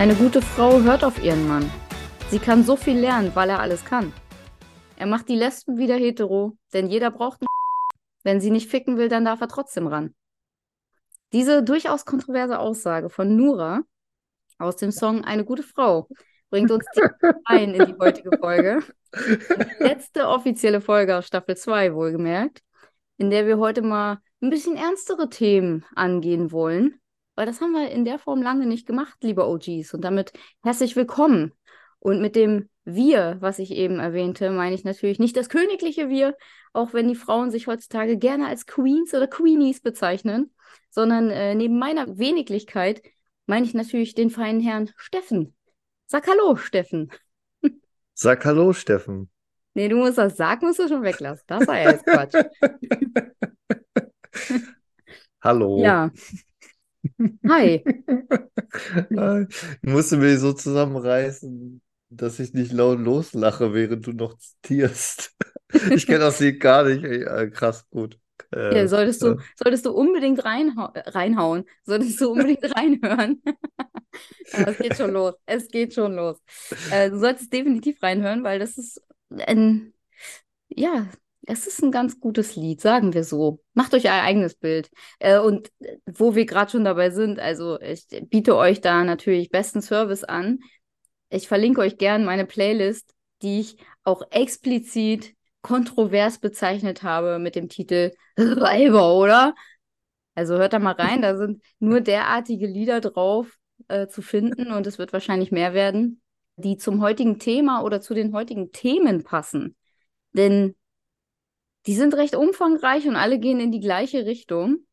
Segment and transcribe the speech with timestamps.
[0.00, 1.70] Eine gute Frau hört auf ihren Mann.
[2.30, 4.14] Sie kann so viel lernen, weil er alles kann.
[4.96, 9.10] Er macht die Lesben wieder hetero, denn jeder braucht einen Wenn sie nicht ficken will,
[9.10, 10.14] dann darf er trotzdem ran.
[11.34, 13.82] Diese durchaus kontroverse Aussage von Nura
[14.58, 16.08] aus dem Song Eine gute Frau
[16.48, 16.86] bringt uns
[17.44, 18.82] ein in die heutige Folge.
[19.14, 22.62] Die letzte offizielle Folge aus Staffel 2, wohlgemerkt,
[23.18, 26.98] in der wir heute mal ein bisschen ernstere Themen angehen wollen,
[27.40, 29.94] weil das haben wir in der Form lange nicht gemacht, liebe OGs.
[29.94, 31.54] Und damit herzlich willkommen.
[31.98, 36.36] Und mit dem Wir, was ich eben erwähnte, meine ich natürlich nicht das königliche Wir,
[36.74, 40.52] auch wenn die Frauen sich heutzutage gerne als Queens oder Queenies bezeichnen,
[40.90, 43.00] sondern äh, neben meiner Weniglichkeit
[43.46, 45.54] meine ich natürlich den feinen Herrn Steffen.
[46.08, 47.10] Sag Hallo, Steffen.
[48.12, 49.30] Sag Hallo, Steffen.
[49.72, 51.44] Nee, du musst das Sag musst du schon weglassen.
[51.46, 52.34] Das war ja jetzt Quatsch.
[55.40, 55.82] Hallo.
[55.82, 56.10] Ja.
[57.48, 57.84] Hi.
[59.82, 65.36] Ich musste mir so zusammenreißen, dass ich nicht laut loslache, während du noch zitierst.
[65.94, 67.04] Ich kenne das Lied gar nicht.
[67.04, 68.18] Ey, äh, krass, gut.
[68.52, 71.64] Äh, Ja, solltest du, äh, solltest du unbedingt reinhau äh, reinhauen.
[71.84, 73.42] Solltest du unbedingt reinhören.
[74.52, 75.34] Es geht schon los.
[75.46, 76.38] Es geht schon los.
[76.88, 79.92] Äh, du solltest definitiv reinhören, weil das ist ein,
[80.68, 81.08] ja,
[81.46, 83.60] es ist ein ganz gutes Lied, sagen wir so.
[83.74, 84.90] Macht euch euer eigenes Bild.
[85.18, 89.50] Äh, und äh, wo wir gerade schon dabei sind, also ich biete euch da natürlich
[89.50, 90.60] besten Service an.
[91.30, 97.68] Ich verlinke euch gern meine Playlist, die ich auch explizit kontrovers bezeichnet habe mit dem
[97.68, 99.54] Titel Weiber, oder?
[100.34, 103.58] Also hört da mal rein, da sind nur derartige Lieder drauf
[103.88, 106.22] äh, zu finden und es wird wahrscheinlich mehr werden,
[106.56, 109.76] die zum heutigen Thema oder zu den heutigen Themen passen.
[110.32, 110.74] Denn
[111.86, 114.86] die sind recht umfangreich und alle gehen in die gleiche Richtung.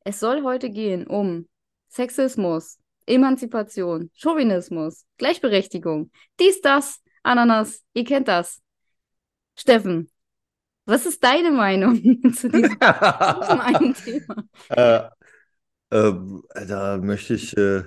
[0.00, 1.48] Es soll heute gehen um
[1.88, 8.60] Sexismus, Emanzipation, Chauvinismus, Gleichberechtigung, dies, das, Ananas, ihr kennt das.
[9.56, 10.10] Steffen,
[10.86, 11.94] was ist deine Meinung
[12.34, 14.44] zu diesem, einen Thema?
[14.70, 15.08] äh,
[15.90, 17.84] ähm, da möchte ich, äh,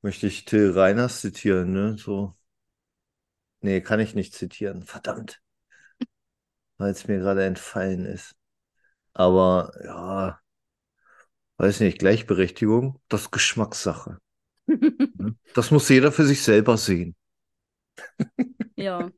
[0.00, 1.96] möchte ich Till Reiners zitieren, ne?
[1.98, 2.34] So.
[3.60, 4.82] Nee, kann ich nicht zitieren.
[4.82, 5.40] Verdammt.
[6.82, 8.36] Weil es mir gerade entfallen ist.
[9.14, 10.40] Aber ja,
[11.56, 14.18] weiß nicht, Gleichberechtigung, das ist Geschmackssache.
[15.18, 15.34] ne?
[15.54, 17.16] Das muss jeder für sich selber sehen.
[18.76, 19.10] Ja,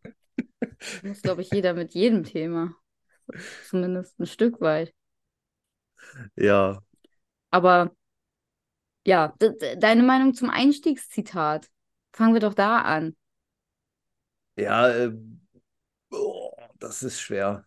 [1.02, 2.74] muss, glaube ich, jeder mit jedem Thema.
[3.62, 4.94] Zumindest ein Stück weit.
[6.36, 6.82] Ja,
[7.50, 7.94] Aber
[9.06, 9.34] ja,
[9.78, 11.68] deine Meinung zum Einstiegszitat.
[12.12, 13.16] Fangen wir doch da an.
[14.56, 15.12] ja, äh,
[16.12, 16.53] oh,
[16.84, 17.66] das ist schwer.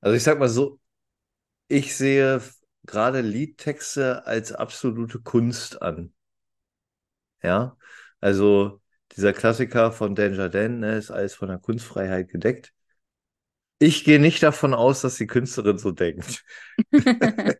[0.00, 0.78] Also ich sag mal so,
[1.68, 2.42] ich sehe
[2.84, 6.14] gerade Liedtexte als absolute Kunst an.
[7.42, 7.76] Ja,
[8.20, 8.80] also
[9.16, 12.72] dieser Klassiker von Danger Dan, ne, ist alles von der Kunstfreiheit gedeckt.
[13.78, 16.44] Ich gehe nicht davon aus, dass die Künstlerin so denkt.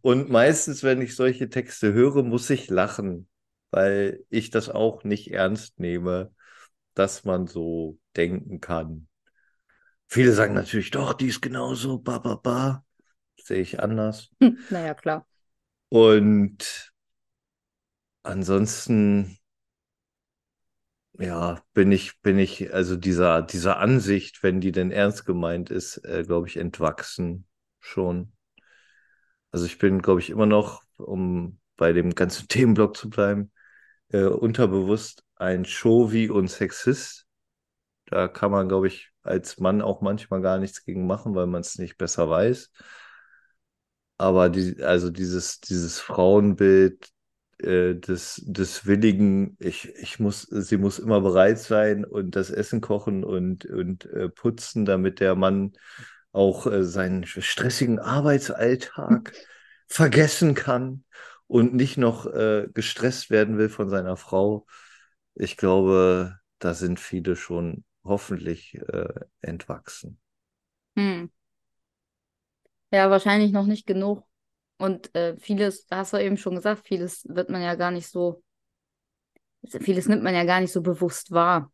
[0.00, 3.28] Und meistens, wenn ich solche Texte höre, muss ich lachen,
[3.70, 6.32] weil ich das auch nicht ernst nehme,
[6.94, 9.08] dass man so denken kann.
[10.06, 12.84] Viele sagen natürlich, doch, die ist genauso, ba, ba, ba.
[13.42, 14.30] Sehe ich anders.
[14.70, 15.26] Naja, klar.
[15.88, 16.92] Und
[18.22, 19.38] ansonsten,
[21.18, 25.98] ja, bin ich, bin ich, also dieser, dieser Ansicht, wenn die denn ernst gemeint ist,
[26.04, 27.46] äh, glaube ich, entwachsen
[27.80, 28.32] schon.
[29.50, 33.50] Also ich bin, glaube ich, immer noch, um bei dem ganzen Themenblock zu bleiben,
[34.12, 37.26] äh, unterbewusst ein Chauvi und Sexist.
[38.06, 41.62] Da kann man, glaube ich, als Mann auch manchmal gar nichts gegen machen, weil man
[41.62, 42.70] es nicht besser weiß.
[44.18, 47.10] Aber die, also dieses, dieses Frauenbild
[47.58, 52.80] äh, des, des Willigen, ich, ich muss, sie muss immer bereit sein und das Essen
[52.80, 55.72] kochen und, und äh, putzen, damit der Mann
[56.32, 59.32] auch äh, seinen stressigen Arbeitsalltag
[59.88, 61.04] vergessen kann
[61.52, 64.64] und nicht noch äh, gestresst werden will von seiner Frau.
[65.34, 69.12] Ich glaube, da sind viele schon hoffentlich äh,
[69.42, 70.18] entwachsen.
[70.96, 71.28] Hm.
[72.90, 74.24] Ja, wahrscheinlich noch nicht genug.
[74.78, 78.08] Und äh, vieles, da hast du eben schon gesagt, vieles wird man ja gar nicht
[78.08, 78.42] so,
[79.62, 81.70] vieles nimmt man ja gar nicht so bewusst wahr.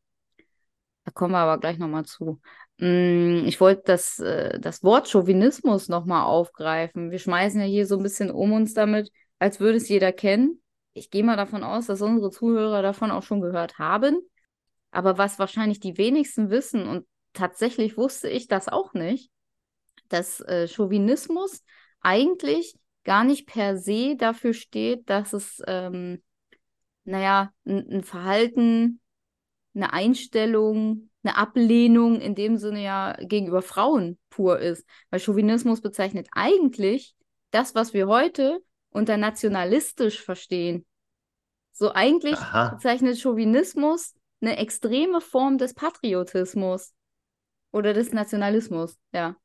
[1.05, 2.41] Da kommen wir aber gleich nochmal zu.
[2.79, 7.13] Mm, Ich wollte das, äh, das Wort Chauvinismus nochmal aufgreifen.
[7.13, 10.62] Wir schmeißen ja hier so ein bisschen um uns damit, als würde es jeder kennen.
[10.93, 14.20] Ich gehe mal davon aus, dass unsere Zuhörer davon auch schon gehört haben.
[14.90, 19.31] Aber was wahrscheinlich die wenigsten wissen, und tatsächlich wusste ich das auch nicht,
[20.08, 21.62] dass äh, Chauvinismus
[22.00, 22.75] eigentlich
[23.05, 26.23] gar nicht per se dafür steht, dass es ähm,
[27.08, 29.00] naja, ein, ein Verhalten,
[29.75, 34.87] eine Einstellung, eine Ablehnung in dem Sinne ja gegenüber Frauen pur ist.
[35.11, 37.14] Weil Chauvinismus bezeichnet eigentlich
[37.50, 40.87] das, was wir heute unter nationalistisch verstehen.
[41.73, 42.70] So eigentlich Aha.
[42.70, 46.94] bezeichnet Chauvinismus eine extreme Form des Patriotismus
[47.70, 49.37] oder des Nationalismus, ja.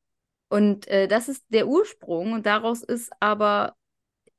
[0.49, 3.75] Und äh, das ist der Ursprung und daraus ist aber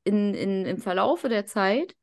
[0.04, 1.96] in, in, im Verlaufe der Zeit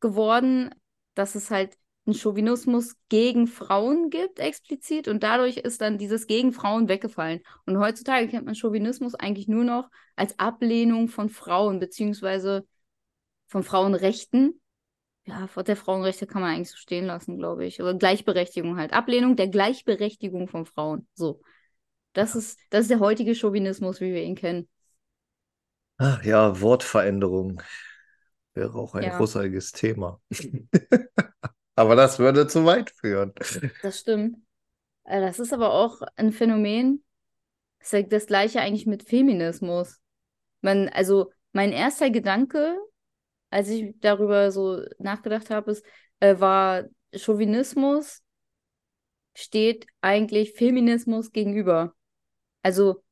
[0.00, 0.74] geworden,
[1.14, 1.76] dass es halt
[2.06, 7.40] einen Chauvinismus gegen Frauen gibt, explizit, und dadurch ist dann dieses gegen Frauen weggefallen.
[7.66, 12.66] Und heutzutage kennt man Chauvinismus eigentlich nur noch als Ablehnung von Frauen, beziehungsweise
[13.48, 14.60] von Frauenrechten.
[15.26, 17.80] Ja, der Frauenrechte kann man eigentlich so stehen lassen, glaube ich.
[17.80, 18.92] Oder Gleichberechtigung halt.
[18.92, 21.08] Ablehnung der Gleichberechtigung von Frauen.
[21.14, 21.40] So.
[22.14, 24.68] Das ist, das ist der heutige Chauvinismus, wie wir ihn kennen.
[25.98, 27.62] Ach ja, Wortveränderung
[28.54, 29.10] wäre auch ein Ja.
[29.10, 30.20] großartiges Thema.
[31.76, 33.32] Aber das würde zu weit führen.
[33.80, 34.38] Das stimmt.
[35.04, 37.04] Äh, Das ist aber auch ein Phänomen.
[37.80, 40.00] Das ist das gleiche eigentlich mit Feminismus.
[40.62, 42.78] Man, also mein erster Gedanke,
[43.50, 45.84] als ich darüber so nachgedacht habe, ist,
[46.20, 46.84] äh, war
[47.16, 48.22] Chauvinismus
[49.34, 51.94] steht eigentlich Feminismus gegenüber.
[52.62, 53.02] Also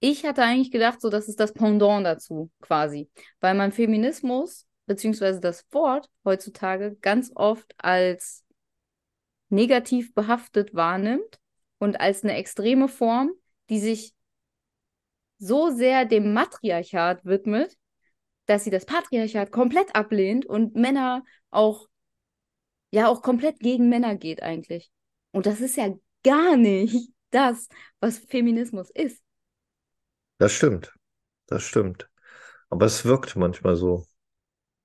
[0.00, 3.08] ich hatte eigentlich gedacht, so das ist das Pendant dazu quasi,
[3.40, 8.44] weil man Feminismus beziehungsweise das Wort heutzutage ganz oft als
[9.48, 11.38] negativ behaftet wahrnimmt
[11.78, 13.32] und als eine extreme Form,
[13.70, 14.14] die sich
[15.38, 17.76] so sehr dem Matriarchat widmet,
[18.46, 21.88] dass sie das Patriarchat komplett ablehnt und Männer auch,
[22.90, 24.90] ja, auch komplett gegen Männer geht eigentlich.
[25.32, 27.68] Und das ist ja gar nicht das,
[28.00, 29.22] was Feminismus ist.
[30.38, 30.92] Das stimmt.
[31.46, 32.08] Das stimmt.
[32.70, 34.06] Aber es wirkt manchmal so.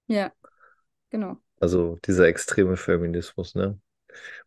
[0.10, 0.34] Ja,
[1.12, 1.42] genau.
[1.60, 3.80] Also dieser extreme Feminismus, ne?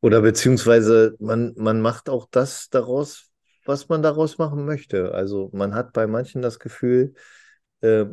[0.01, 3.31] Oder beziehungsweise man, man macht auch das daraus,
[3.67, 5.15] was man daraus machen möchte.
[5.15, 7.15] Also man hat bei manchen das Gefühl,
[7.83, 8.07] äh,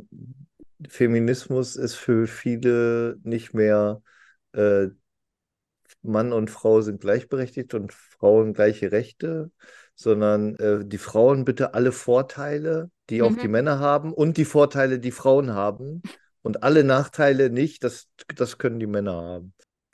[0.89, 4.01] Feminismus ist für viele nicht mehr
[4.53, 4.89] äh,
[6.01, 9.51] Mann und Frau sind gleichberechtigt und Frauen gleiche Rechte,
[9.95, 13.35] sondern äh, die Frauen bitte alle Vorteile, die auch Mhm.
[13.35, 16.05] die Männer haben und die Vorteile, die Frauen haben
[16.41, 19.53] und alle Nachteile nicht, das, das können die Männer haben.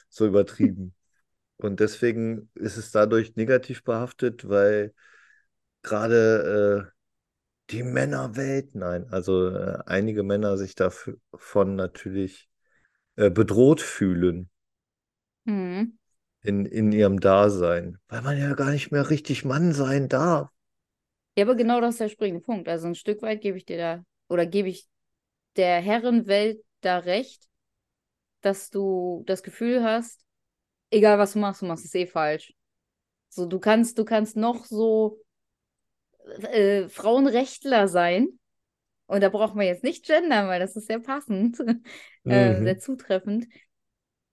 [0.09, 0.95] So übertrieben.
[1.57, 4.93] Und deswegen ist es dadurch negativ behaftet, weil
[5.83, 12.49] gerade äh, die Männerwelt, nein, also äh, einige Männer sich davon natürlich
[13.17, 14.49] äh, bedroht fühlen
[15.45, 15.97] Mhm.
[16.43, 20.49] in, in ihrem Dasein, weil man ja gar nicht mehr richtig Mann sein darf.
[21.37, 22.67] Ja, aber genau das ist der springende Punkt.
[22.67, 24.87] Also ein Stück weit gebe ich dir da, oder gebe ich
[25.57, 27.47] der Herrenwelt da recht,
[28.41, 30.21] dass du das Gefühl hast,
[30.91, 32.53] egal was du machst, du machst es eh falsch.
[33.29, 35.19] So, du kannst, du kannst noch so
[36.51, 38.27] äh, Frauenrechtler sein.
[39.07, 41.59] Und da braucht man jetzt nicht gendern, weil das ist sehr passend,
[42.27, 42.63] äh, Mhm.
[42.63, 43.47] sehr zutreffend.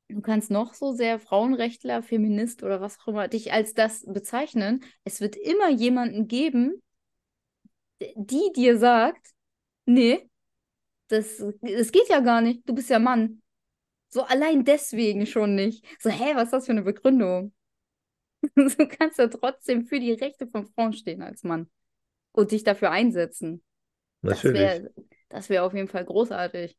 [0.09, 4.85] Du kannst noch so sehr Frauenrechtler, Feminist oder was auch immer dich als das bezeichnen.
[5.05, 6.83] Es wird immer jemanden geben,
[8.17, 9.29] die dir sagt,
[9.87, 10.29] nee,
[11.13, 13.43] das, das geht ja gar nicht, du bist ja Mann.
[14.09, 15.85] So allein deswegen schon nicht.
[16.01, 17.53] So, hä, was ist das für eine Begründung?
[18.57, 21.71] Du kannst ja trotzdem für die Rechte von Frauen stehen als Mann
[22.33, 23.63] und dich dafür einsetzen.
[24.21, 24.61] Das Natürlich.
[24.61, 24.91] wäre,
[25.29, 26.77] das wäre auf jeden Fall großartig.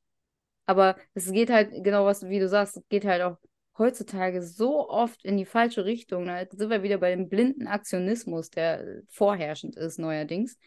[0.66, 3.38] Aber es geht halt, genau was, wie du sagst, es geht halt auch
[3.78, 6.26] heutzutage so oft in die falsche Richtung.
[6.26, 10.58] Da sind wir wieder bei dem blinden Aktionismus, der vorherrschend ist neuerdings,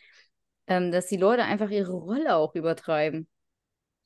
[0.67, 3.29] ähm, dass die Leute einfach ihre Rolle auch übertreiben.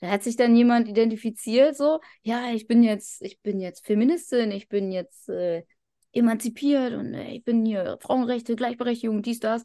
[0.01, 4.51] Da hat sich dann jemand identifiziert, so, ja, ich bin jetzt, ich bin jetzt Feministin,
[4.51, 5.65] ich bin jetzt äh,
[6.13, 9.63] emanzipiert und äh, ich bin hier Frauenrechte, Gleichberechtigung, dies, das.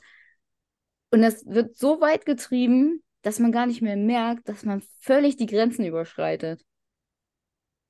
[1.12, 5.38] Und das wird so weit getrieben, dass man gar nicht mehr merkt, dass man völlig
[5.38, 6.64] die Grenzen überschreitet.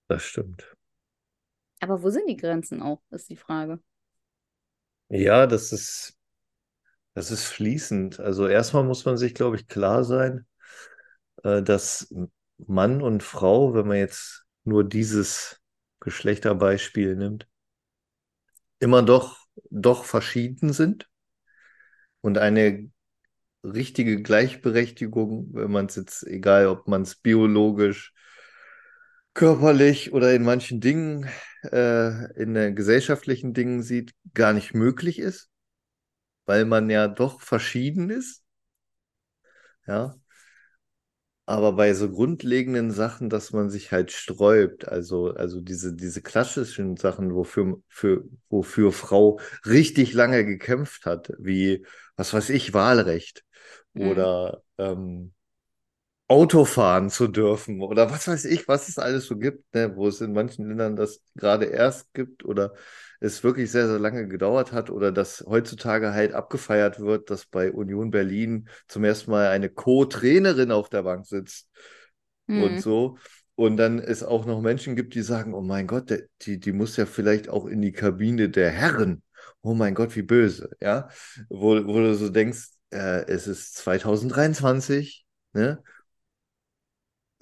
[0.08, 0.76] Das stimmt.
[1.80, 3.80] Aber wo sind die Grenzen auch, ist die Frage.
[5.10, 6.18] Ja, das ist,
[7.14, 8.20] das ist fließend.
[8.20, 10.46] Also erstmal muss man sich, glaube ich, klar sein,
[11.64, 12.14] dass
[12.58, 15.62] Mann und Frau, wenn man jetzt nur dieses
[16.00, 17.48] Geschlechterbeispiel nimmt,
[18.80, 19.38] immer doch,
[19.70, 21.08] doch verschieden sind
[22.22, 22.90] und eine
[23.64, 28.14] richtige Gleichberechtigung, wenn man es jetzt, egal ob man es biologisch,
[29.34, 31.30] körperlich oder in manchen Dingen,
[31.64, 35.50] äh, in den gesellschaftlichen Dingen sieht, gar nicht möglich ist,
[36.46, 38.44] weil man ja doch verschieden ist.
[39.88, 40.16] Ja.
[41.46, 46.98] Aber bei so grundlegenden Sachen, dass man sich halt sträubt, also, also diese, diese klassischen
[46.98, 51.86] Sachen, wofür, für, wofür Frau richtig lange gekämpft hat, wie,
[52.16, 53.44] was weiß ich, Wahlrecht
[53.96, 54.30] Mhm.
[54.34, 55.34] oder ähm,
[56.28, 60.08] Auto fahren zu dürfen oder was weiß ich, was es alles so gibt, ne, wo
[60.08, 62.74] es in manchen Ländern das gerade erst gibt oder
[63.20, 67.72] es wirklich sehr, sehr lange gedauert hat oder dass heutzutage halt abgefeiert wird, dass bei
[67.72, 71.70] Union Berlin zum ersten Mal eine Co-Trainerin auf der Bank sitzt
[72.54, 72.82] und Mhm.
[72.82, 73.18] so.
[73.56, 76.74] Und dann es auch noch Menschen gibt, die sagen, oh mein Gott, der, die, die
[76.74, 79.24] muss ja vielleicht auch in die Kabine der Herren.
[79.62, 81.08] Oh mein Gott, wie böse, ja.
[81.50, 85.82] Wo, wo du so denkst, äh, es ist 2023, ne?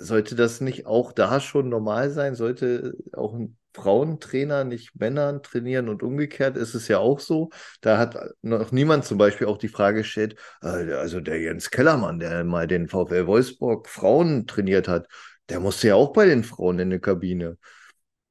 [0.04, 2.36] Sollte das nicht auch da schon normal sein?
[2.36, 7.50] Sollte auch ein Frauentrainer nicht Männern trainieren und umgekehrt ist es ja auch so.
[7.82, 12.20] Da hat noch niemand zum Beispiel auch die Frage gestellt, äh, also der Jens Kellermann,
[12.20, 15.08] der mal den VfL Wolfsburg Frauen trainiert hat,
[15.50, 17.58] der musste ja auch bei den Frauen in der Kabine.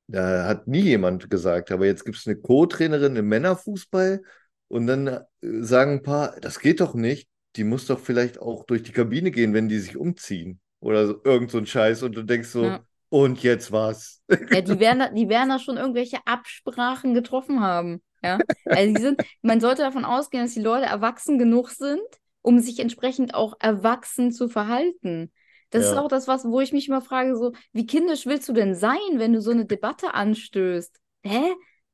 [0.08, 1.70] Da hat nie jemand gesagt.
[1.72, 4.22] Aber jetzt gibt es eine Co-Trainerin im Männerfußball
[4.68, 7.28] und dann äh, sagen ein paar, das geht doch nicht.
[7.56, 10.60] Die muss doch vielleicht auch durch die Kabine gehen, wenn die sich umziehen.
[10.82, 12.04] Oder so, irgend so ein Scheiß.
[12.04, 12.84] Und du denkst so, Ja.
[13.10, 14.22] und jetzt was?
[14.50, 18.02] Ja, die werden da, die werden da schon irgendwelche Absprachen getroffen haben.
[18.22, 18.44] Ja.
[18.70, 22.00] Also die sind, man sollte davon ausgehen, dass die Leute erwachsen genug sind,
[22.42, 25.32] um sich entsprechend auch erwachsen zu verhalten.
[25.70, 28.48] Das ist Ja, auch das, was, wo ich mich immer frage, so, wie kindisch willst
[28.48, 30.98] du denn sein, wenn du so eine Debatte anstößt?
[31.24, 31.40] Hä?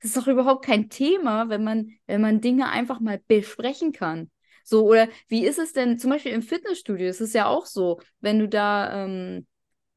[0.00, 4.30] Das ist doch überhaupt kein Thema, wenn man, wenn man Dinge einfach mal besprechen kann.
[4.68, 8.00] So, oder wie ist es denn, zum Beispiel im Fitnessstudio, ist es ja auch so,
[8.20, 9.46] wenn du da ähm,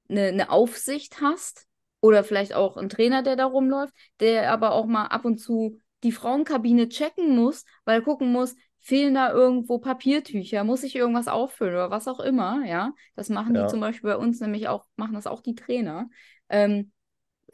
[0.07, 1.67] eine, eine Aufsicht hast
[1.99, 5.77] oder vielleicht auch ein Trainer, der da rumläuft, der aber auch mal ab und zu
[6.03, 11.27] die Frauenkabine checken muss, weil er gucken muss, fehlen da irgendwo Papiertücher, muss ich irgendwas
[11.27, 12.93] auffüllen oder was auch immer, ja.
[13.15, 16.09] Das machen die ja, zum Beispiel bei uns nämlich auch, machen das auch die Trainer.
[16.47, 16.93] Ähm,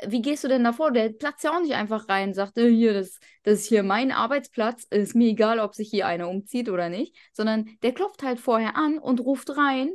[0.06, 0.92] wie gehst du denn davor?
[0.92, 4.12] Der platzt ja auch nicht einfach rein, sagt, äh, hier, das, das ist hier mein
[4.12, 8.40] Arbeitsplatz, ist mir egal, ob sich hier einer umzieht oder nicht, sondern der klopft halt
[8.40, 9.92] vorher an und ruft rein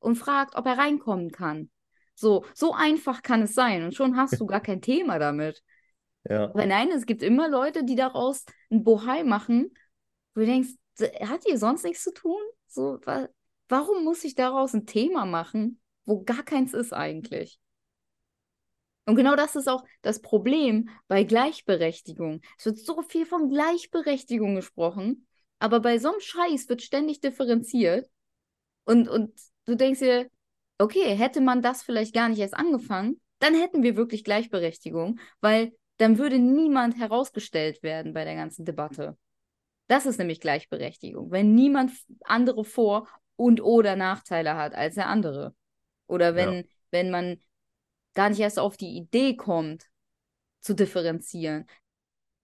[0.00, 1.70] und fragt, ob er reinkommen kann.
[2.14, 5.62] So, so einfach kann es sein und schon hast du gar kein Thema damit.
[6.28, 9.72] ja, Aber nein, es gibt immer Leute, die daraus ein Bohai machen,
[10.34, 10.70] wo du denkst,
[11.20, 12.40] hat ihr sonst nichts zu tun?
[12.66, 13.28] So, wa
[13.68, 17.60] warum muss ich daraus ein Thema machen, wo gar keins ist eigentlich?
[19.08, 22.42] Und genau das ist auch das Problem bei Gleichberechtigung.
[22.58, 25.26] Es wird so viel von Gleichberechtigung gesprochen,
[25.58, 28.06] aber bei so einem Scheiß wird ständig differenziert.
[28.84, 29.32] Und, und
[29.64, 30.28] du denkst dir,
[30.76, 35.72] okay, hätte man das vielleicht gar nicht erst angefangen, dann hätten wir wirklich Gleichberechtigung, weil
[35.96, 39.16] dann würde niemand herausgestellt werden bei der ganzen Debatte.
[39.86, 41.92] Das ist nämlich Gleichberechtigung, wenn niemand
[42.24, 45.54] andere Vor- und oder Nachteile hat als der andere.
[46.08, 47.40] Oder ja, wenn, wenn man
[48.18, 49.86] gar nicht erst auf die Idee kommt,
[50.60, 51.66] zu differenzieren.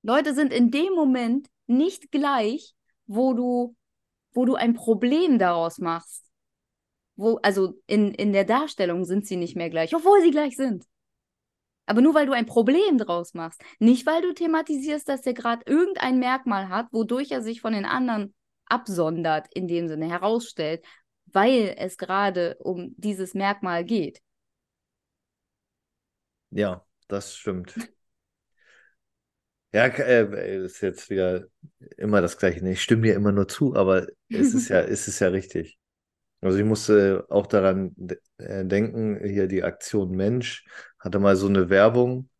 [0.03, 2.77] Leute sind in dem Moment nicht gleich,
[3.07, 3.75] wo du,
[4.35, 6.31] wo du ein Problem daraus machst.
[7.17, 10.85] Wo, also in, in der Darstellung sind sie nicht mehr gleich, obwohl sie gleich sind.
[11.87, 13.61] Aber nur weil du ein Problem draus machst.
[13.81, 17.85] Nicht, weil du thematisierst, dass er gerade irgendein Merkmal hat, wodurch er sich von den
[17.85, 18.33] anderen
[18.67, 20.85] absondert, in dem Sinne herausstellt,
[21.27, 24.23] weil es gerade um dieses Merkmal geht.
[26.55, 27.83] Ja, das stimmt.
[29.73, 31.47] Ja, äh, ist jetzt wieder
[31.97, 32.67] immer das Gleiche.
[32.69, 35.79] Ich stimme dir immer nur zu, aber es ist ja, es ist ja richtig.
[36.43, 40.67] Also ich musste auch daran de- äh, denken, hier die Aktion Mensch
[40.99, 42.31] hatte mal so eine Werbung,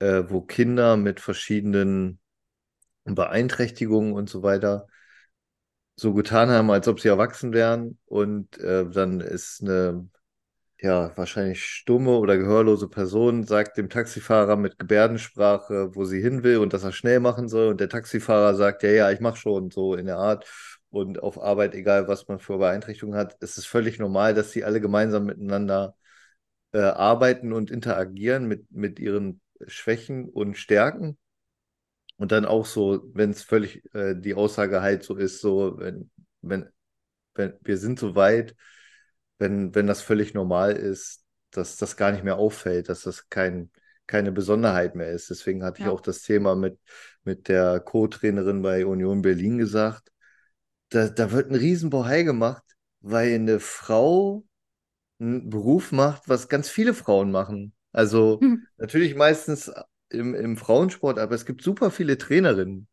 [0.00, 2.20] äh, wo Kinder mit verschiedenen
[3.04, 4.88] Beeinträchtigungen und so weiter
[5.96, 7.98] so getan haben, als ob sie erwachsen wären.
[8.06, 10.08] Und äh, dann ist eine,
[10.84, 16.58] ja, wahrscheinlich stumme oder gehörlose Person, sagt dem Taxifahrer mit Gebärdensprache, wo sie hin will
[16.58, 17.68] und dass er schnell machen soll.
[17.68, 20.46] Und der Taxifahrer sagt, ja, ja, ich mache schon so in der Art.
[20.90, 24.62] Und auf Arbeit, egal was man für Beeinträchtigungen hat, ist es völlig normal, dass sie
[24.64, 25.96] alle gemeinsam miteinander
[26.72, 31.16] äh, arbeiten und interagieren mit, mit ihren Schwächen und Stärken.
[32.18, 36.10] Und dann auch so, wenn es völlig äh, die Aussage halt so ist, so, wenn,
[36.42, 36.68] wenn,
[37.34, 38.54] wenn wir sind so weit,
[39.38, 43.70] wenn, wenn das völlig normal ist, dass das gar nicht mehr auffällt, dass das kein,
[44.06, 45.30] keine Besonderheit mehr ist.
[45.30, 45.92] Deswegen hatte ich Ja.
[45.92, 46.78] auch das Thema mit,
[47.24, 50.10] mit der Co-Trainerin bei Union Berlin gesagt.
[50.90, 52.62] Da, da wird ein Riesenbohai gemacht,
[53.00, 54.44] weil eine Frau
[55.20, 57.74] einen Beruf macht, was ganz viele Frauen machen.
[57.92, 58.46] Also
[58.78, 59.72] natürlich meistens
[60.10, 62.88] im, im Frauensport, aber es gibt super viele Trainerinnen.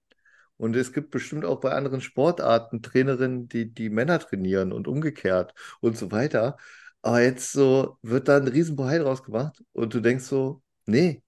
[0.61, 5.55] Und es gibt bestimmt auch bei anderen Sportarten Trainerinnen, die, die Männer trainieren und umgekehrt
[5.79, 6.57] und so weiter.
[7.01, 11.23] Aber jetzt so wird da ein Riesenbohai draus gemacht und du denkst so, nee,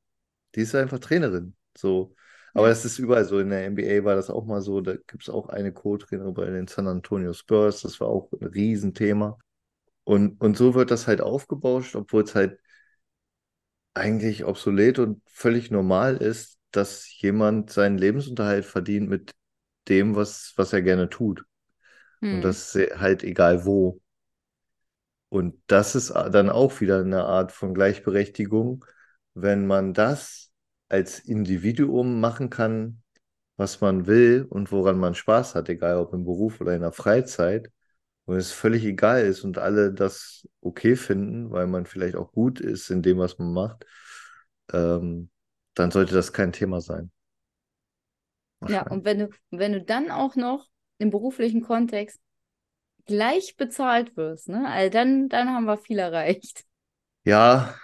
[0.56, 1.56] die ist einfach Trainerin.
[1.76, 2.16] So.
[2.54, 3.40] Aber das ist überall so.
[3.40, 4.82] In der NBA war das auch mal so.
[4.82, 7.82] Da gibt es auch eine Co-Trainerin bei den San Antonio Spurs.
[7.82, 9.40] Das war auch ein Riesenthema.
[10.06, 12.60] Und, und so wird das halt aufgebauscht, obwohl es halt
[13.94, 19.32] eigentlich obsolet und völlig normal ist, dass jemand seinen Lebensunterhalt verdient mit
[19.90, 21.46] dem, was, was er gerne tut.
[22.30, 22.44] Und Hm.
[22.44, 24.02] das ist halt egal wo.
[25.30, 28.86] Und das ist dann auch wieder eine Art von Gleichberechtigung,
[29.34, 30.52] wenn man das
[30.90, 33.02] als Individuum machen kann,
[33.58, 36.92] was man will und woran man Spaß hat, egal ob im Beruf oder in der
[36.92, 37.72] Freizeit,
[38.26, 42.60] und es völlig egal ist und alle das okay finden, weil man vielleicht auch gut
[42.62, 43.86] ist in dem, was man macht,
[44.74, 45.30] ähm,
[45.76, 47.12] dann sollte das kein Thema sein.
[48.68, 52.22] Ja, und wenn du, wenn du dann auch noch im beruflichen Kontext
[53.06, 54.68] gleich bezahlt wirst, ne?
[54.70, 56.64] Also dann, dann haben wir viel erreicht.
[57.26, 57.76] Ja,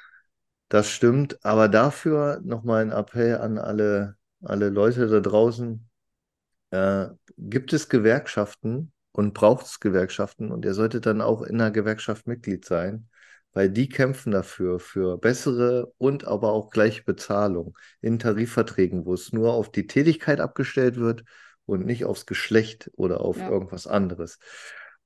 [0.69, 5.89] das stimmt, aber dafür nochmal ein Appell an alle, alle Leute da draußen.
[6.72, 11.72] Äh, gibt es Gewerkschaften und braucht es Gewerkschaften und ihr solltet dann auch in einer
[11.72, 13.10] Gewerkschaft Mitglied sein,
[13.53, 19.34] weil die kämpfen dafür, für bessere und aber auch gleiche Bezahlung in Tarifverträgen, wo es
[19.34, 21.24] nur auf die Tätigkeit abgestellt wird
[21.65, 23.50] und nicht aufs Geschlecht oder auf Ja.
[23.50, 24.39] irgendwas anderes.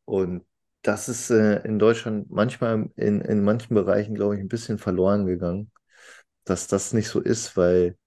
[0.06, 0.44] Und
[0.82, 5.26] das ist äh, in Deutschland manchmal in, in manchen Bereichen, glaube ich, ein bisschen verloren
[5.26, 5.72] gegangen,
[6.46, 7.98] dass das nicht so ist, weil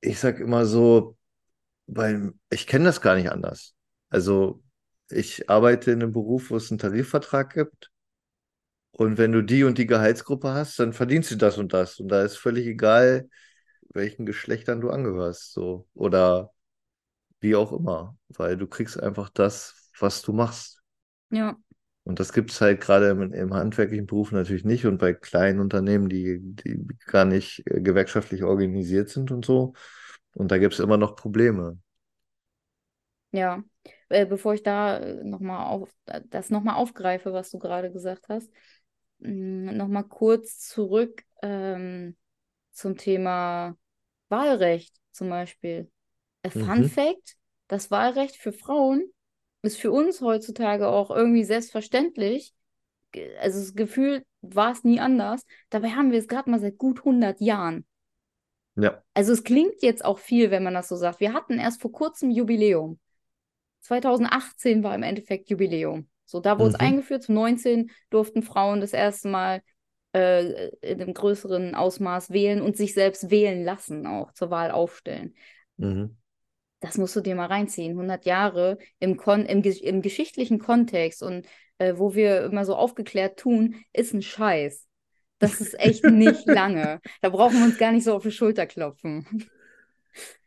[0.00, 1.16] ich sage immer so,
[1.86, 3.74] weil ich kenne das gar nicht anders.
[4.10, 4.62] Also
[5.10, 7.90] ich arbeite in einem Beruf, wo es einen Tarifvertrag gibt.
[8.98, 12.00] Und wenn du die und die Gehaltsgruppe hast, dann verdienst du das und das.
[12.00, 13.28] Und da ist völlig egal,
[13.90, 15.86] welchen Geschlechtern du angehörst, so.
[15.94, 16.50] Oder
[17.38, 18.18] wie auch immer.
[18.28, 20.82] Weil du kriegst einfach das, was du machst.
[21.30, 21.56] Ja.
[22.02, 25.60] Und das gibt es halt gerade im, im handwerklichen Beruf natürlich nicht und bei kleinen
[25.60, 29.74] Unternehmen, die, die gar nicht äh, gewerkschaftlich organisiert sind und so.
[30.34, 31.78] Und da gibt es immer noch Probleme.
[33.30, 33.62] Ja,
[34.08, 35.94] äh, bevor ich da nochmal auf,
[36.30, 38.50] das nochmal aufgreife, was du gerade gesagt hast,
[39.20, 42.16] nochmal kurz zurück ähm,
[42.72, 43.76] zum Thema
[44.28, 45.90] Wahlrecht zum Beispiel.
[46.42, 46.88] Äh, Fun Mhm.
[46.88, 47.36] Fact,
[47.68, 49.04] das Wahlrecht für Frauen
[49.62, 52.54] ist für uns heutzutage auch irgendwie selbstverständlich.
[53.40, 55.44] Also das Gefühl war es nie anders.
[55.70, 57.86] Dabei haben wir es gerade mal seit gut 100 Jahren.
[58.76, 59.04] Ja.
[59.14, 61.20] Also es klingt jetzt auch viel, wenn man das so sagt.
[61.20, 62.98] Wir hatten erst vor kurzem Jubiläum.
[63.80, 66.08] 2018 war im Endeffekt Jubiläum.
[66.28, 66.80] So, da wurde es Mhm.
[66.80, 67.22] eingeführt.
[67.24, 69.62] Zum 19 durften Frauen das erste Mal
[70.14, 75.34] äh, in einem größeren Ausmaß wählen und sich selbst wählen lassen, auch zur Wahl aufstellen.
[75.78, 76.16] Mhm.
[76.80, 77.96] Das musst du dir mal reinziehen.
[77.96, 81.46] 100 Jahre im, Kon im, im geschichtlichen Kontext und
[81.78, 84.86] äh, wo wir immer so aufgeklärt tun, ist ein Scheiß.
[85.38, 87.00] Das ist echt nicht lange.
[87.20, 89.48] Da brauchen wir uns gar nicht so auf die Schulter klopfen.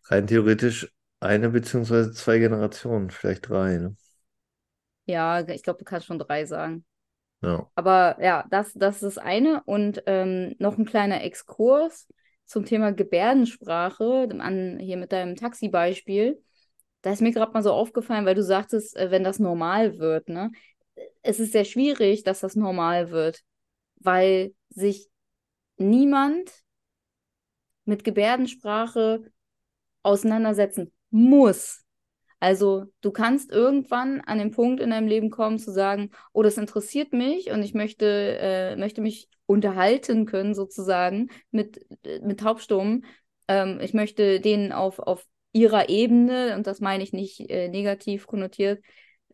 [0.09, 3.95] Rein theoretisch eine beziehungsweise zwei Generationen, vielleicht drei, ne?
[5.05, 6.85] Ja, ich glaube, du kannst schon drei sagen.
[7.41, 7.69] Ja.
[7.75, 9.63] Aber ja, das, das ist das eine.
[9.65, 12.07] Und ähm, noch ein kleiner Exkurs
[12.45, 16.41] zum Thema Gebärdensprache, an, hier mit deinem Taxi-Beispiel.
[17.01, 20.29] Da ist mir gerade mal so aufgefallen, weil du sagtest, äh, wenn das normal wird,
[20.29, 20.51] ne?
[21.23, 23.41] Es ist sehr schwierig, dass das normal wird,
[23.95, 25.09] weil sich
[25.77, 26.51] niemand
[27.85, 29.31] mit Gebärdensprache
[30.03, 31.83] auseinandersetzen muss.
[32.41, 36.57] Also du kannst irgendwann an den Punkt in deinem Leben kommen zu sagen, oh, das
[36.57, 38.05] interessiert mich und ich möchte,
[38.41, 41.85] äh, möchte mich unterhalten können sozusagen mit,
[42.23, 43.05] mit Taubstummen.
[43.47, 45.23] Ähm, ich möchte denen auf, auf
[45.53, 48.83] ihrer Ebene, und das meine ich nicht äh, negativ konnotiert,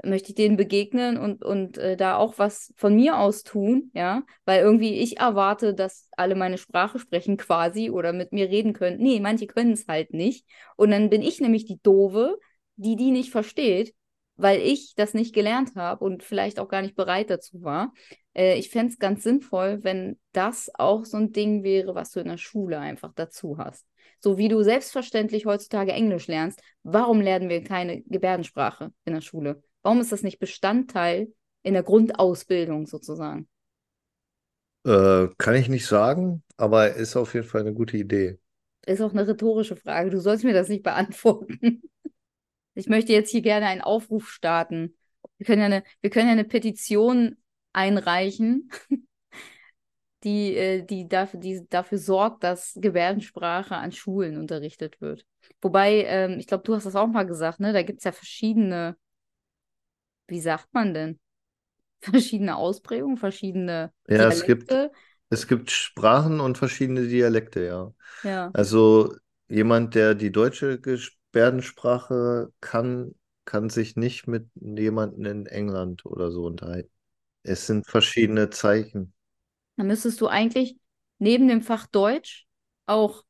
[0.03, 4.23] möchte ich denen begegnen und, und äh, da auch was von mir aus tun, ja,
[4.43, 8.97] weil irgendwie ich erwarte, dass alle meine Sprache sprechen quasi oder mit mir reden können.
[8.97, 10.45] Nee, manche können es halt nicht.
[10.75, 12.37] Und dann bin ich nämlich die Doofe,
[12.77, 13.93] die die nicht versteht,
[14.37, 17.93] weil ich das nicht gelernt habe und vielleicht auch gar nicht bereit dazu war.
[18.33, 22.19] Äh, ich fände es ganz sinnvoll, wenn das auch so ein Ding wäre, was du
[22.19, 23.85] in der Schule einfach dazu hast.
[24.19, 29.61] So wie du selbstverständlich heutzutage Englisch lernst, warum lernen wir keine Gebärdensprache in der Schule?
[29.81, 33.47] Warum ist das nicht Bestandteil in der Grundausbildung sozusagen?
[34.85, 38.39] Äh, kann ich nicht sagen, aber ist auf jeden Fall eine gute Idee.
[38.85, 40.09] Ist auch eine rhetorische Frage.
[40.09, 41.81] Du sollst mir das nicht beantworten.
[42.77, 44.95] Ich möchte jetzt hier gerne einen Aufruf starten.
[45.37, 47.35] Wir können ja eine, wir können ja eine Petition
[47.73, 48.69] einreichen,
[50.23, 55.25] die, äh, die, dafür, die dafür sorgt, dass Gebärdensprache an Schulen unterrichtet wird.
[55.59, 57.73] Wobei, ähm, ich glaube, du hast das auch mal gesagt, ne?
[57.73, 58.95] Da gibt es ja verschiedene,
[60.27, 61.19] wie sagt man denn?
[62.01, 64.91] verschiedene Ausprägungen, verschiedene Ja, es gibt, Dialekte.
[65.31, 67.93] es gibt Sprachen und verschiedene Dialekte, ja.
[68.21, 68.51] Ja.
[68.53, 69.15] Also
[69.47, 70.79] jemand, der die deutsche
[71.37, 73.13] Gebärdensprache kann,
[73.45, 76.89] kann sich nicht mit jemandem in England oder so unterhalten.
[77.43, 79.13] Es sind verschiedene Zeichen.
[79.75, 80.77] Dann müsstest du eigentlich
[81.19, 82.47] neben dem Fach Deutsch
[82.87, 83.23] auch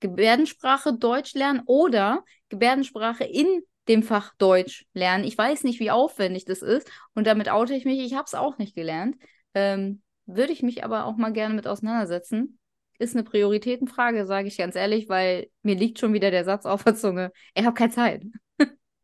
[0.00, 5.24] Gebärdensprache Deutsch lernen oder Gebärdensprache in dem Fach Deutsch lernen.
[5.24, 8.00] Ich weiß nicht, wie aufwendig das ist und damit oute ich mich.
[8.00, 9.16] Ich habe es auch nicht gelernt.
[9.54, 12.57] Ähm, würde ich mich aber auch mal gerne mit auseinandersetzen.
[12.98, 16.84] Ist eine Prioritätenfrage, sage ich ganz ehrlich, weil mir liegt schon wieder der Satz auf
[16.84, 17.32] der Zunge.
[17.54, 18.24] Ich habe keine Zeit.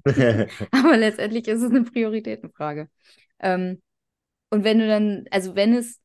[0.70, 2.88] aber letztendlich ist es eine Prioritätenfrage.
[3.40, 3.80] Ähm,
[4.50, 6.00] und wenn du dann, also wenn es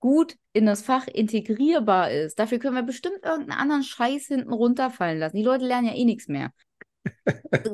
[0.00, 5.18] gut in das Fach integrierbar ist, dafür können wir bestimmt irgendeinen anderen Scheiß hinten runterfallen
[5.18, 5.36] lassen.
[5.36, 6.52] Die Leute lernen ja eh nichts mehr.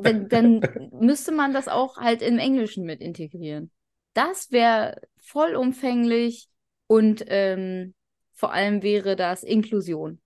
[0.03, 0.61] dann, dann
[1.01, 3.71] müsste man das auch halt im Englischen mit integrieren.
[4.12, 6.49] Das wäre vollumfänglich
[6.87, 7.95] und ähm,
[8.37, 10.22] vor allem wäre das Inklusion.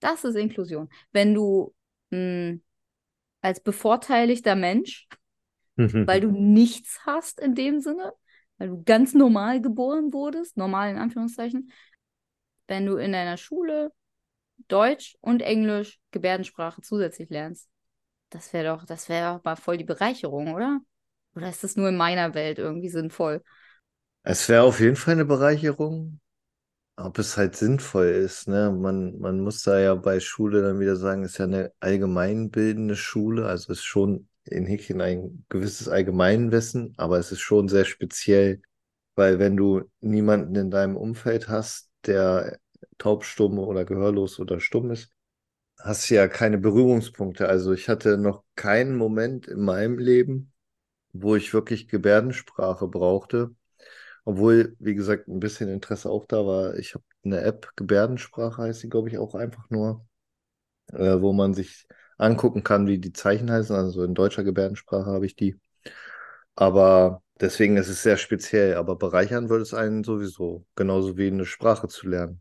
[0.00, 0.88] Das ist Inklusion.
[1.12, 1.74] Wenn du
[2.10, 2.58] mh,
[3.42, 5.08] als bevorteiligter Mensch,
[6.06, 8.14] weil du nichts hast in dem Sinne,
[8.58, 11.72] weil du ganz normal geboren wurdest, normal in Anführungszeichen,
[12.68, 13.92] wenn du in deiner Schule
[14.68, 17.70] Deutsch und Englisch Gebärdensprache zusätzlich lernst,
[18.30, 20.80] das wäre doch, das wäre doch mal voll die Bereicherung, oder?
[21.36, 23.42] Oder ist das nur in meiner Welt irgendwie sinnvoll?
[24.22, 26.20] Es wäre auf jeden Fall eine Bereicherung,
[26.96, 28.48] ob es halt sinnvoll ist.
[28.48, 28.70] Ne?
[28.70, 33.46] Man, man muss da ja bei Schule dann wieder sagen, ist ja eine allgemeinbildende Schule,
[33.46, 38.60] also ist schon in Häkchen ein gewisses Allgemeinwissen, aber es ist schon sehr speziell,
[39.16, 42.58] weil wenn du niemanden in deinem Umfeld hast, der
[42.98, 45.10] taubstumm oder gehörlos oder stumm ist,
[45.80, 47.48] hast du ja keine Berührungspunkte.
[47.48, 50.52] Also ich hatte noch keinen Moment in meinem Leben,
[51.12, 53.54] wo ich wirklich Gebärdensprache brauchte.
[54.24, 56.76] Obwohl, wie gesagt, ein bisschen Interesse auch da war.
[56.76, 60.06] Ich habe eine App, Gebärdensprache heißt sie, glaube ich, auch einfach nur,
[60.92, 61.86] äh, wo man sich
[62.18, 63.74] angucken kann, wie die Zeichen heißen.
[63.74, 65.58] Also in deutscher Gebärdensprache habe ich die.
[66.56, 68.76] Aber deswegen ist es sehr speziell.
[68.76, 72.40] Aber bereichern würde es einen sowieso, genauso wie eine Sprache zu lernen.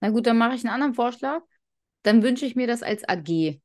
[0.00, 1.42] Na gut, dann mache ich einen anderen Vorschlag.
[2.02, 3.60] Dann wünsche ich mir das als AG.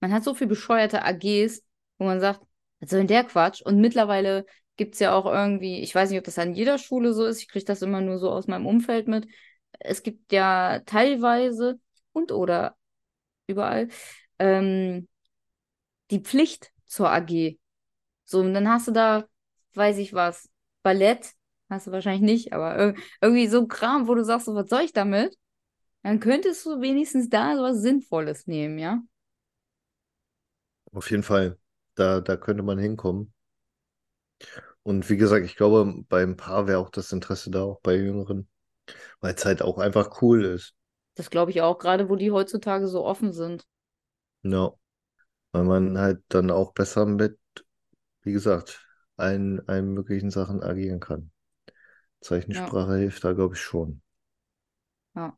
[0.00, 1.62] Man hat so viel bescheuerte AGs,
[1.98, 2.40] wo man sagt,
[2.80, 3.60] was soll denn der Quatsch?
[3.60, 4.46] Und mittlerweile
[4.80, 7.40] gibt es ja auch irgendwie, ich weiß nicht, ob das an jeder Schule so ist,
[7.42, 9.28] ich kriege das immer nur so aus meinem Umfeld mit.
[9.78, 11.78] Es gibt ja teilweise
[12.12, 12.76] und oder
[13.48, 13.88] überall
[14.38, 15.08] ähm,
[16.10, 17.58] die Pflicht zur AG.
[18.24, 19.26] So, und dann hast du da,
[19.74, 20.48] weiß ich was,
[20.82, 21.32] Ballett,
[21.68, 24.82] hast du wahrscheinlich nicht, aber ir irgendwie so Kram, wo du sagst, so, was soll
[24.82, 25.36] ich damit?
[26.02, 29.02] Dann könntest du wenigstens da so was Sinnvolles nehmen, ja?
[30.92, 31.58] Auf jeden Fall,
[31.96, 33.32] da, da könnte man hinkommen.
[34.82, 37.96] Und wie gesagt, ich glaube, bei ein paar wäre auch das Interesse da, auch bei
[37.96, 38.48] Jüngeren,
[39.20, 40.74] weil es halt auch einfach cool ist.
[41.14, 43.66] Das glaube ich auch, gerade wo die heutzutage so offen sind.
[44.42, 44.72] Ja,
[45.52, 47.38] weil man halt dann auch besser mit,
[48.22, 51.30] wie gesagt, allen, allen möglichen Sachen agieren kann.
[52.48, 52.66] Ja.
[52.66, 54.02] Zeichensprache hilft da, glaube ich, schon.
[55.14, 55.36] Ja.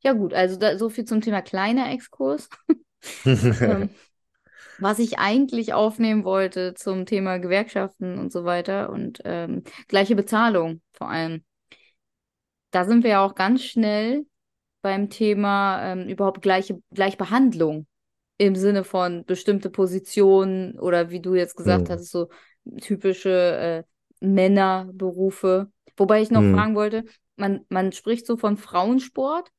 [0.00, 2.48] Ja, gut, also da, so viel zum Thema kleiner Exkurs.
[3.60, 3.90] ähm,
[4.78, 10.82] was ich eigentlich aufnehmen wollte zum Thema Gewerkschaften und so weiter und ähm, gleiche Bezahlung
[10.92, 11.44] vor allem.
[12.70, 14.26] Da sind wir ja auch ganz schnell
[14.82, 17.86] beim Thema ähm, überhaupt gleiche Gleichbehandlung
[18.38, 21.90] im Sinne von bestimmte Positionen oder wie du jetzt gesagt Hm.
[21.90, 22.28] hast, so
[22.80, 23.84] typische
[24.20, 25.72] äh, Männerberufe.
[25.96, 26.46] Wobei ich noch Hm.
[26.46, 27.04] fragen wollte,
[27.36, 29.50] man, man spricht so von Frauensport.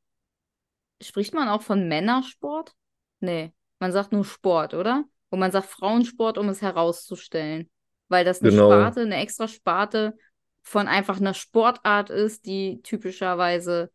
[1.01, 2.73] Spricht man auch von Männersport?
[3.19, 5.05] Nee, man sagt nur Sport, oder?
[5.29, 7.69] Und man sagt Frauensport, um es herauszustellen.
[8.07, 10.17] Weil das eine Genau, Sparte, eine extra Sparte
[10.63, 13.91] von einfach einer Sportart ist, die typischerweise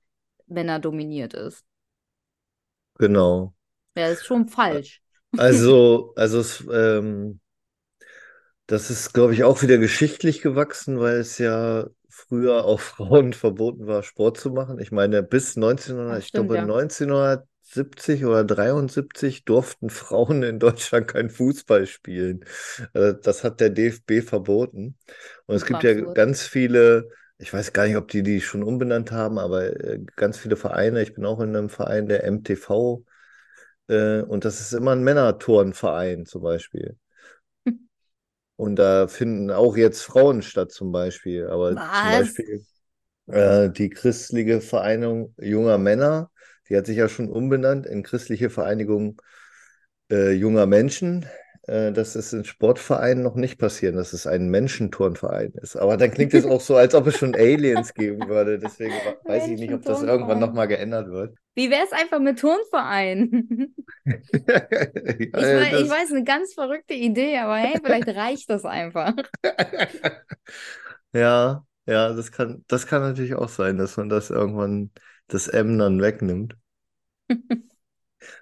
[0.46, 1.64] männerdominiert ist.
[2.98, 3.54] genau.
[3.96, 5.02] Ja, das ist schon falsch.
[5.36, 7.40] Also, also es, ähm,
[8.66, 13.86] das ist, glaube ich, auch wieder geschichtlich gewachsen, weil es ja früher auch Frauen verboten
[13.86, 14.78] war, Sport zu machen.
[14.80, 16.70] Ich meine, bis 1900, Ach, ich stimmt, glaube ja.
[17.64, 22.44] 1970 oder 73 durften Frauen in Deutschland kein Fußball spielen.
[22.94, 24.96] Äh, Das hat der DFB verboten.
[25.46, 29.12] Und es gibt ja ganz viele, ich weiß gar nicht, ob die die schon umbenannt
[29.12, 31.03] haben, aber äh, ganz viele Vereine.
[31.03, 33.05] Ich bin auch in einem Verein, der MTV,
[33.88, 36.98] äh, und das ist immer ein Männerturnverein zum Beispiel.
[38.57, 41.46] Und da finden auch jetzt Frauen statt zum Beispiel.
[41.48, 42.11] Aber zum Was?
[42.11, 42.66] Beispiel
[43.29, 46.31] äh, die christliche Vereinigung junger Männer,
[46.68, 49.20] die hat sich ja schon umbenannt in christliche Vereinigung
[50.11, 51.27] äh, junger Menschen.
[51.66, 55.77] äh, dass es in Sportvereinen noch nicht passieren, dass es ein Menschenturnverein ist.
[55.77, 58.59] Aber dann klingt es auch so, als ob es schon Aliens geben würde.
[58.59, 58.92] Deswegen
[59.24, 61.37] weiß ich nicht, ob das irgendwann nochmal geändert wird.
[61.55, 63.74] Wie wäre es einfach mit Turnverein?
[64.05, 69.14] ich, weiß, ich weiß, eine ganz verrückte Idee, aber hey, vielleicht reicht das einfach.
[71.12, 74.90] ja, ja, das kann, das kann natürlich auch sein, dass man das irgendwann
[75.28, 76.56] das M dann wegnimmt.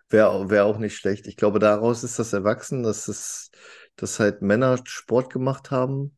[0.09, 1.27] Wäre wär auch nicht schlecht.
[1.27, 3.51] Ich glaube, daraus ist das erwachsen, dass es,
[3.97, 6.17] dass halt Männer Sport gemacht haben.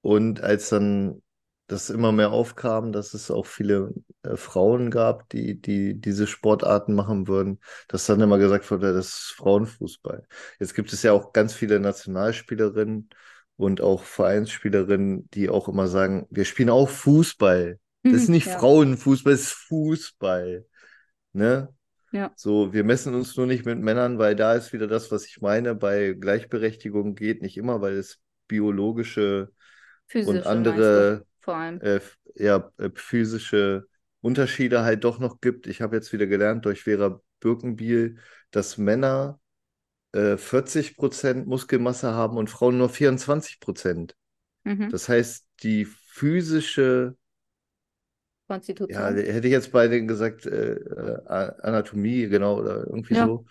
[0.00, 1.22] Und als dann
[1.68, 6.94] das immer mehr aufkam, dass es auch viele äh, Frauen gab, die, die diese Sportarten
[6.94, 10.26] machen würden, dass dann immer gesagt wurde, das ist Frauenfußball.
[10.60, 13.08] Jetzt gibt es ja auch ganz viele Nationalspielerinnen
[13.56, 17.78] und auch Vereinsspielerinnen, die auch immer sagen, wir spielen auch Fußball.
[18.02, 18.58] Das ist nicht ja.
[18.58, 20.66] Frauenfußball, das ist Fußball.
[21.32, 21.68] Ne?
[22.10, 22.32] Ja.
[22.36, 25.40] So, wir messen uns nur nicht mit Männern, weil da ist wieder das, was ich
[25.40, 25.74] meine.
[25.74, 29.50] Bei Gleichberechtigung geht nicht immer, weil es biologische
[30.06, 31.80] Physische, und andere vor allem.
[31.80, 32.00] Äh,
[32.34, 33.86] ja, äh, physische
[34.20, 35.66] Unterschiede halt doch noch gibt.
[35.66, 38.18] Ich habe jetzt wieder gelernt durch Vera Birkenbiel,
[38.50, 39.40] dass Männer
[40.12, 44.14] äh, 40% Muskelmasse haben und Frauen nur 24%
[44.64, 44.90] Mhm.
[44.90, 47.16] Das heißt, die physische
[48.52, 49.00] Konstitution.
[49.00, 53.26] Ja, hätte ich jetzt bei denen gesagt, äh, äh, Anatomie, genau, oder irgendwie ja.
[53.26, 53.46] so,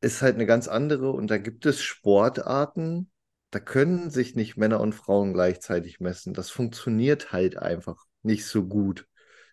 [0.00, 1.10] ist halt eine ganz andere.
[1.10, 3.10] Und da gibt es Sportarten,
[3.50, 6.32] da können sich nicht Männer und Frauen gleichzeitig messen.
[6.32, 9.06] Das funktioniert halt einfach nicht so gut,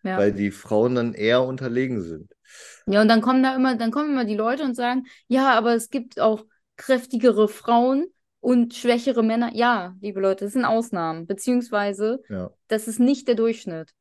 [0.04, 0.18] ja.
[0.18, 2.32] weil die Frauen dann eher unterlegen sind.
[2.86, 5.74] Ja, und dann kommen da immer, dann kommen immer die Leute und sagen, ja, aber
[5.74, 6.46] es gibt auch
[6.78, 8.08] kräftigere Frauen
[8.42, 9.52] und schwächere Männer.
[9.54, 12.52] Ja, liebe Leute, das sind Ausnahmen, beziehungsweise ja.
[12.68, 13.94] das ist nicht der Durchschnitt.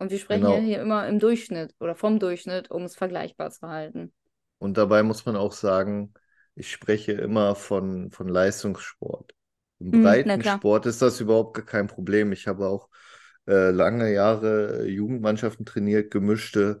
[0.00, 0.54] Und wir sprechen genau.
[0.54, 4.12] ja hier immer im Durchschnitt oder vom Durchschnitt, um es vergleichbar zu halten.
[4.58, 6.14] Und dabei muss man auch sagen,
[6.54, 9.34] ich spreche immer von, von Leistungssport.
[9.78, 12.32] Im hm, Breitensport ist das überhaupt kein Problem.
[12.32, 12.88] Ich habe auch
[13.46, 16.80] äh, lange Jahre Jugendmannschaften trainiert, gemischte,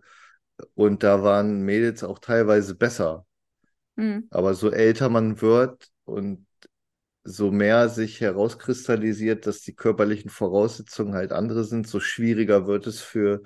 [0.74, 3.26] und da waren Mädels auch teilweise besser.
[3.96, 4.28] Mhm.
[4.30, 6.46] Aber so älter man wird und
[7.24, 13.00] so mehr sich herauskristallisiert, dass die körperlichen Voraussetzungen halt andere sind, so schwieriger wird es
[13.00, 13.42] für,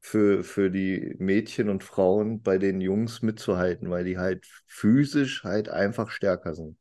[0.00, 5.68] für, für die Mädchen und Frauen bei den Jungs mitzuhalten, weil die halt physisch halt
[5.68, 6.78] einfach stärker sind.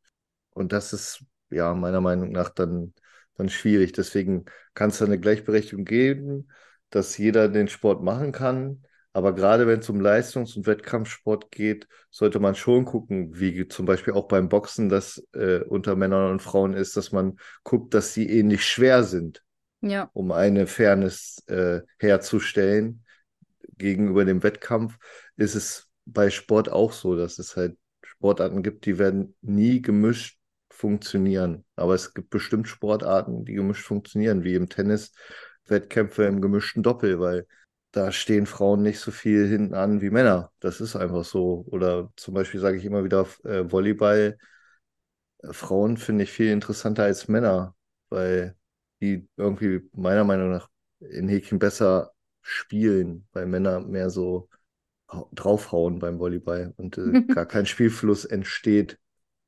[0.51, 2.93] Und das ist ja, meiner Meinung nach dann,
[3.35, 3.93] dann schwierig.
[3.93, 6.49] Deswegen kann es da eine Gleichberechtigung geben,
[6.89, 8.83] dass jeder den Sport machen kann.
[9.17, 13.87] Aber gerade wenn es um Leistungs- und Wettkampfsport geht, sollte man schon gucken, wie zum
[13.87, 18.13] Beispiel auch beim Boxen das äh, unter Männern und Frauen ist, dass man guckt, dass
[18.13, 19.43] sie ähnlich schwer sind,
[19.81, 20.07] ja.
[20.13, 23.05] um eine Fairness äh, herzustellen.
[23.79, 24.99] Gegenüber dem Wettkampf
[25.35, 30.37] ist es bei Sport auch so, dass es halt Sportarten gibt, die werden nie gemischt
[30.69, 31.65] funktionieren.
[31.75, 35.11] Aber es gibt bestimmt Sportarten, die gemischt funktionieren, wie im Tennis
[35.65, 37.47] Wettkämpfe im gemischten Doppel, weil
[37.91, 40.51] da stehen Frauen nicht so viel hinten an wie Männer.
[40.59, 41.65] Das ist einfach so.
[41.71, 44.37] Oder zum Beispiel sage ich immer wieder äh, Volleyball.
[45.39, 47.75] Äh, Frauen finde ich viel interessanter als Männer,
[48.09, 48.55] weil
[49.01, 50.69] die irgendwie meiner Meinung nach
[50.99, 54.49] in Häkchen besser spielen, weil Männer mehr so
[55.33, 58.99] draufhauen beim Volleyball und äh, gar kein Spielfluss entsteht.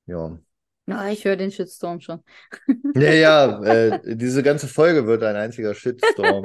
[0.07, 0.39] Ja.
[0.89, 2.23] Ja, ich höre den Shitstorm schon.
[2.95, 6.43] Ja, ja, äh, diese ganze Folge wird ein einziger Shitstorm.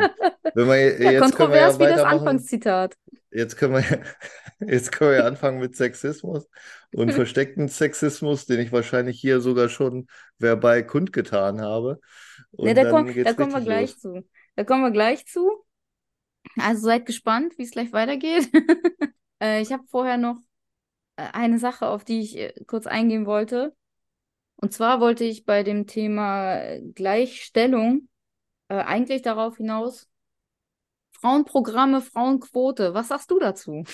[0.54, 2.94] Wenn wir, ja, jetzt kontrovers können wir ja wie das Anfangszitat.
[3.30, 4.02] Jetzt können, wir,
[4.68, 6.48] jetzt können wir anfangen mit Sexismus
[6.94, 10.07] und versteckten Sexismus, den ich wahrscheinlich hier sogar schon
[10.38, 11.98] verbal kundgetan habe.
[12.52, 14.00] Und ja, da, komm, da kommen wir gleich los.
[14.00, 14.28] zu.
[14.57, 15.64] Da kommen wir gleich zu.
[16.57, 18.48] Also seid gespannt, wie es gleich weitergeht.
[19.42, 20.37] äh, ich habe vorher noch
[21.16, 23.74] äh, eine Sache, auf die ich äh, kurz eingehen wollte.
[24.64, 28.09] Und zwar wollte ich bei dem Thema Gleichstellung
[28.68, 30.09] äh, eigentlich darauf hinaus,
[31.20, 33.85] Frauenprogramme, Frauenquote, was sagst du dazu?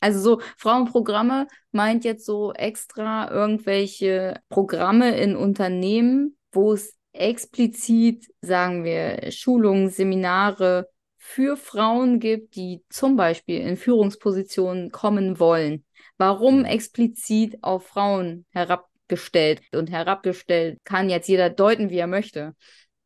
[0.00, 8.82] Also so Frauenprogramme meint jetzt so extra irgendwelche Programme in Unternehmen, wo es explizit, sagen
[8.82, 15.84] wir, Schulungen, Seminare für Frauen gibt, die zum Beispiel in Führungspositionen kommen wollen.
[16.18, 16.64] Warum mhm.
[16.64, 22.54] explizit auf Frauen herab gestellt und herabgestellt kann jetzt jeder deuten, wie er möchte.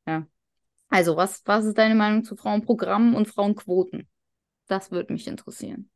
[0.06, 0.26] Ja.
[0.88, 4.08] Also, was, was ist deine Meinung zu Frauenprogrammen und Frauenquoten?
[4.68, 5.90] Das würde mich interessieren.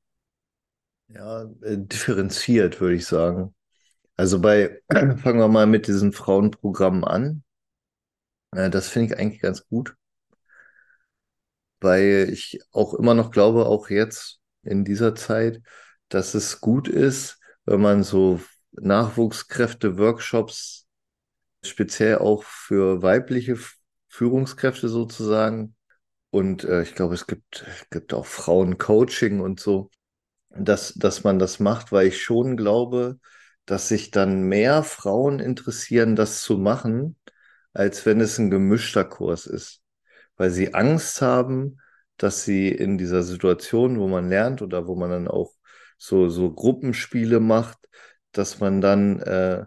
[1.09, 3.55] Ja, äh, differenziert, würde ich sagen.
[4.17, 7.45] Also bei, fangen wir mal mit diesen Frauenprogrammen an.
[8.53, 9.95] Äh, das finde ich eigentlich ganz gut,
[11.81, 15.61] weil ich auch immer noch glaube, auch jetzt in dieser Zeit,
[16.09, 18.41] dass es gut ist, wenn man so
[18.73, 20.87] Nachwuchskräfte-Workshops,
[21.65, 23.57] speziell auch für weibliche
[24.09, 25.75] Führungskräfte sozusagen.
[26.31, 29.91] Und äh, ich glaube, es gibt, gibt auch Frauencoaching und so,
[30.51, 33.19] dass, dass man das macht, weil ich schon glaube,
[33.67, 37.17] dass sich dann mehr Frauen interessieren, das zu machen,
[37.73, 39.81] als wenn es ein gemischter Kurs ist.
[40.37, 41.81] Weil sie Angst haben,
[42.17, 45.53] dass sie in dieser Situation, wo man lernt oder wo man dann auch
[45.99, 47.79] so, so Gruppenspiele macht,
[48.33, 49.65] dass man dann äh,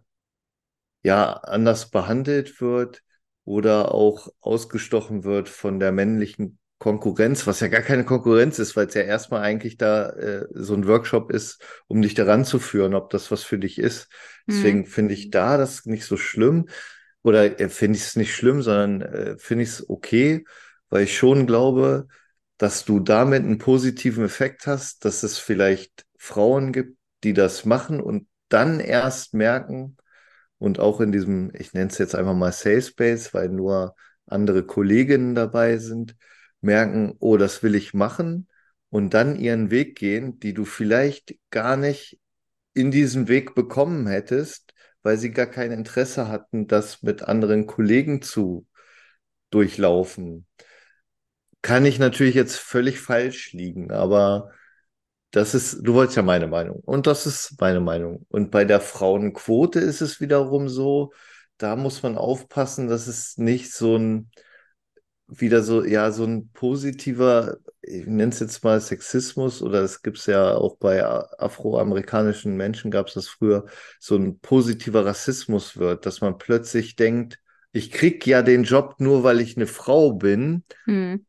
[1.03, 3.03] ja anders behandelt wird
[3.43, 8.87] oder auch ausgestochen wird von der männlichen Konkurrenz, was ja gar keine Konkurrenz ist, weil
[8.87, 12.95] es ja erstmal eigentlich da äh, so ein Workshop ist, um dich daran zu führen,
[12.95, 14.09] ob das was für dich ist.
[14.47, 14.85] Deswegen mhm.
[14.85, 16.67] finde ich da das nicht so schlimm
[17.21, 20.45] oder äh, finde ich es nicht schlimm, sondern äh, finde ich es okay,
[20.89, 22.07] weil ich schon glaube,
[22.57, 27.99] dass du damit einen positiven Effekt hast, dass es vielleicht Frauen gibt, die das machen
[27.99, 29.97] und dann erst merken
[30.57, 33.95] und auch in diesem, ich nenne es jetzt einfach mal Safe Space, weil nur
[34.27, 36.15] andere Kolleginnen dabei sind,
[36.61, 38.47] merken, oh, das will ich machen
[38.89, 42.19] und dann ihren Weg gehen, die du vielleicht gar nicht
[42.73, 48.21] in diesem Weg bekommen hättest, weil sie gar kein Interesse hatten, das mit anderen Kollegen
[48.21, 48.67] zu
[49.51, 50.47] durchlaufen.
[51.61, 54.51] Kann ich natürlich jetzt völlig falsch liegen, aber
[55.31, 56.79] das ist, du wolltest ja meine Meinung.
[56.85, 58.25] Und das ist meine Meinung.
[58.29, 61.11] Und bei der Frauenquote ist es wiederum so,
[61.57, 64.29] da muss man aufpassen, dass es nicht so ein,
[65.27, 70.17] wieder so, ja, so ein positiver, ich nenne es jetzt mal Sexismus, oder es gibt
[70.19, 73.65] es ja auch bei afroamerikanischen Menschen, gab es das früher,
[73.99, 77.39] so ein positiver Rassismus wird, dass man plötzlich denkt,
[77.71, 80.63] ich krieg ja den Job nur, weil ich eine Frau bin.
[80.85, 81.25] Hm.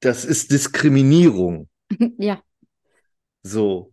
[0.00, 1.68] Das ist Diskriminierung.
[2.18, 2.42] Ja.
[3.44, 3.92] So.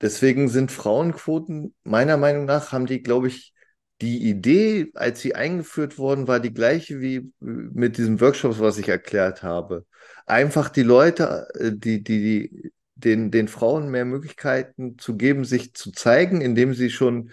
[0.00, 3.52] Deswegen sind Frauenquoten, meiner Meinung nach, haben die, glaube ich,
[4.00, 8.88] die Idee, als sie eingeführt worden, war die gleiche wie mit diesem Workshop, was ich
[8.88, 9.86] erklärt habe.
[10.24, 15.74] Einfach die Leute, äh, die, die, die, den, den Frauen mehr Möglichkeiten zu geben, sich
[15.74, 17.32] zu zeigen, indem sie schon,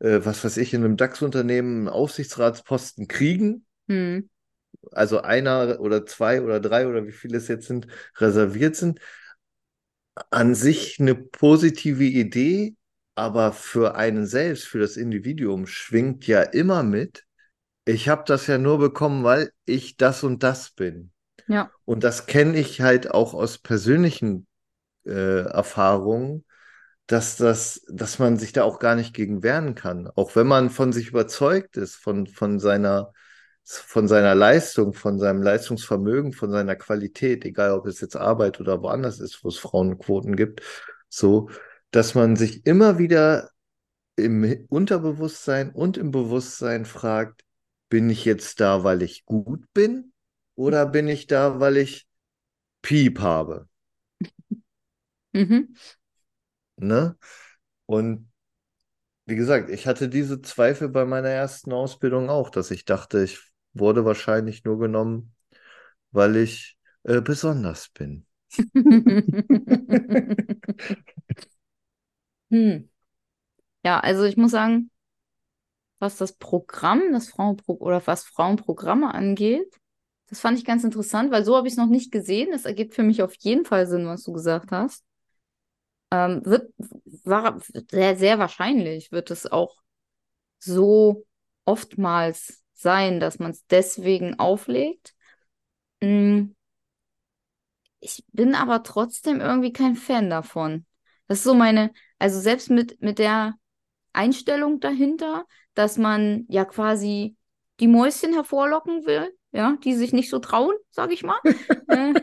[0.00, 3.64] äh, was weiß ich, in einem DAX-Unternehmen einen Aufsichtsratsposten kriegen.
[3.86, 4.28] Hm.
[4.90, 8.98] Also einer oder zwei oder drei oder wie viele es jetzt sind, reserviert sind
[10.30, 12.76] an sich eine positive Idee,
[13.14, 17.24] aber für einen selbst, für das Individuum schwingt ja immer mit,
[17.84, 21.12] ich habe das ja nur bekommen, weil ich das und das bin.
[21.48, 21.70] Ja.
[21.84, 24.46] Und das kenne ich halt auch aus persönlichen
[25.04, 26.44] äh, Erfahrungen,
[27.06, 30.08] dass das, dass man sich da auch gar nicht gegen wehren kann.
[30.14, 33.12] Auch wenn man von sich überzeugt ist, von, von seiner
[33.64, 38.82] von seiner Leistung, von seinem Leistungsvermögen, von seiner Qualität, egal ob es jetzt Arbeit oder
[38.82, 40.62] woanders ist, wo es Frauenquoten gibt,
[41.08, 41.48] so,
[41.90, 43.50] dass man sich immer wieder
[44.16, 47.42] im Unterbewusstsein und im Bewusstsein fragt,
[47.88, 50.12] bin ich jetzt da, weil ich gut bin
[50.54, 52.06] oder bin ich da, weil ich
[52.82, 53.68] Piep habe?
[55.34, 55.74] Mhm.
[56.76, 57.16] Ne?
[57.86, 58.30] Und
[59.26, 63.51] wie gesagt, ich hatte diese Zweifel bei meiner ersten Ausbildung auch, dass ich dachte, ich
[63.74, 65.34] wurde wahrscheinlich nur genommen,
[66.12, 68.26] weil ich äh, besonders bin.
[72.50, 72.88] hm.
[73.84, 74.90] Ja, also ich muss sagen,
[75.98, 79.78] was das Programm, das Frauenpro oder was Frauenprogramme angeht,
[80.28, 82.50] das fand ich ganz interessant, weil so habe ich es noch nicht gesehen.
[82.52, 85.04] Das ergibt für mich auf jeden Fall Sinn, was du gesagt hast.
[86.10, 86.72] Ähm, wird
[87.24, 87.58] war,
[87.90, 89.76] sehr, sehr wahrscheinlich wird es auch
[90.60, 91.26] so
[91.66, 95.14] oftmals sein, dass man es deswegen auflegt.
[96.02, 96.54] Hm.
[98.00, 100.86] Ich bin aber trotzdem irgendwie kein Fan davon.
[101.28, 103.54] Das ist so meine, also selbst mit, mit der
[104.12, 107.36] Einstellung dahinter, dass man ja quasi
[107.80, 111.38] die Mäuschen hervorlocken will, ja, die sich nicht so trauen, sage ich mal.
[111.88, 112.14] äh,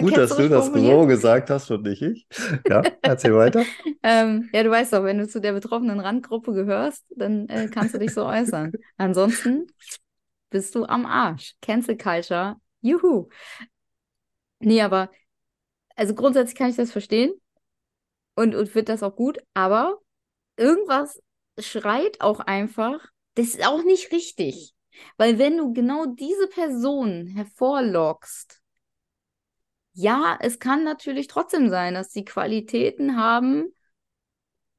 [0.00, 2.26] Gut, dass du das so gesagt hast und nicht ich.
[2.66, 3.64] Ja, erzähl weiter.
[4.02, 7.94] ähm, ja, du weißt doch, wenn du zu der betroffenen Randgruppe gehörst, dann äh, kannst
[7.94, 8.72] du dich so äußern.
[8.96, 9.66] Ansonsten
[10.48, 11.54] bist du am Arsch.
[11.60, 13.28] Cancel Culture, juhu.
[14.60, 15.10] Nee, aber
[15.96, 17.32] also grundsätzlich kann ich das verstehen
[18.36, 19.98] und, und finde das auch gut, aber
[20.56, 21.20] irgendwas
[21.58, 24.74] schreit auch einfach, das ist auch nicht richtig.
[25.16, 28.60] Weil wenn du genau diese Person hervorlockst,
[29.92, 33.72] ja, es kann natürlich trotzdem sein, dass sie Qualitäten haben,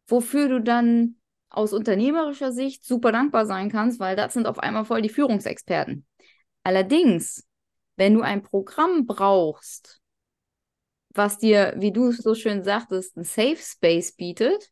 [0.07, 1.15] wofür du dann
[1.49, 6.05] aus unternehmerischer Sicht super dankbar sein kannst, weil das sind auf einmal voll die Führungsexperten.
[6.63, 7.45] Allerdings,
[7.95, 10.01] wenn du ein Programm brauchst,
[11.09, 14.71] was dir, wie du so schön sagtest, ein Safe Space bietet,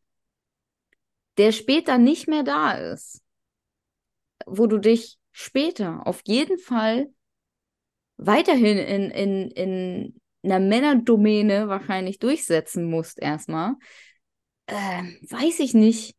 [1.36, 3.22] der später nicht mehr da ist,
[4.46, 7.06] wo du dich später auf jeden Fall
[8.16, 13.74] weiterhin in, in, in einer Männerdomäne wahrscheinlich durchsetzen musst erstmal,
[14.66, 16.16] äh, weiß ich nicht,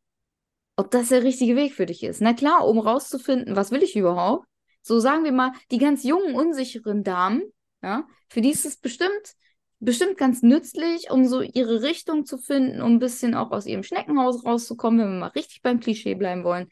[0.77, 2.21] ob das der richtige Weg für dich ist.
[2.21, 4.47] Na klar, um rauszufinden, was will ich überhaupt,
[4.81, 7.43] so sagen wir mal, die ganz jungen, unsicheren Damen,
[7.83, 9.33] ja, für die ist es bestimmt,
[9.81, 13.83] bestimmt ganz nützlich, um so ihre Richtung zu finden, um ein bisschen auch aus ihrem
[13.83, 16.69] Schneckenhaus rauszukommen, wenn wir mal richtig beim Klischee bleiben wollen.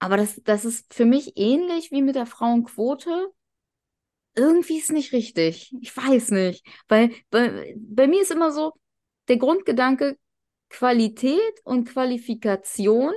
[0.00, 3.32] Aber das, das ist für mich ähnlich wie mit der Frauenquote.
[4.34, 5.74] Irgendwie ist nicht richtig.
[5.80, 6.66] Ich weiß nicht.
[6.88, 8.72] Weil bei, bei mir ist immer so
[9.28, 10.18] der Grundgedanke,
[10.70, 13.12] Qualität und Qualifikation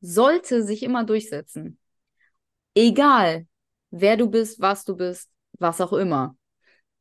[0.00, 1.78] sollte sich immer durchsetzen.
[2.74, 3.46] Egal,
[3.90, 6.36] wer du bist, was du bist, was auch immer.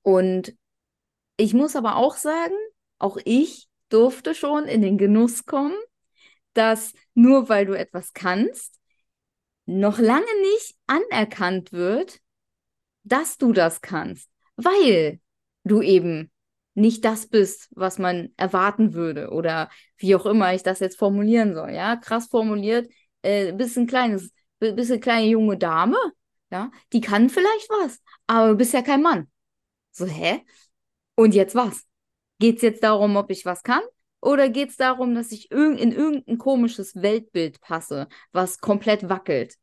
[0.01, 0.55] Und
[1.37, 2.55] ich muss aber auch sagen,
[2.99, 5.75] auch ich durfte schon in den Genuss kommen,
[6.57, 8.79] dass nur weil du etwas kannst,
[9.65, 12.19] noch lange nicht anerkannt wird,
[13.03, 15.19] dass du das kannst, weil
[15.63, 16.31] du eben
[16.73, 21.55] nicht das bist, was man erwarten würde oder wie auch immer ich das jetzt formulieren
[21.55, 21.71] soll.
[21.71, 22.91] Ja, krass formuliert,
[23.21, 25.97] äh, bist ein kleines bist eine kleine junge Dame,
[26.51, 29.29] ja, die kann vielleicht was, aber du bist ja kein Mann.
[29.91, 30.43] So, hä?
[31.15, 31.85] Und jetzt was?
[32.39, 33.81] Geht es jetzt darum, ob ich was kann?
[34.25, 39.53] Oder geht es darum, dass ich irg in irgendein komisches Weltbild passe, was komplett wackelt?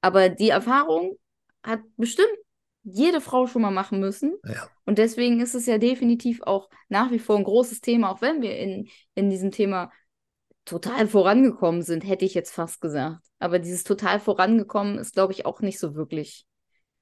[0.00, 1.16] Aber die Erfahrung
[1.62, 2.36] hat bestimmt
[2.82, 4.34] jede Frau schon mal machen müssen.
[4.44, 4.68] Ja.
[4.84, 8.42] Und deswegen ist es ja definitiv auch nach wie vor ein großes Thema, auch wenn
[8.42, 9.92] wir in, in diesem Thema
[10.64, 13.24] total vorangekommen sind, hätte ich jetzt fast gesagt.
[13.38, 16.46] Aber dieses total vorangekommen ist, glaube ich, auch nicht so wirklich.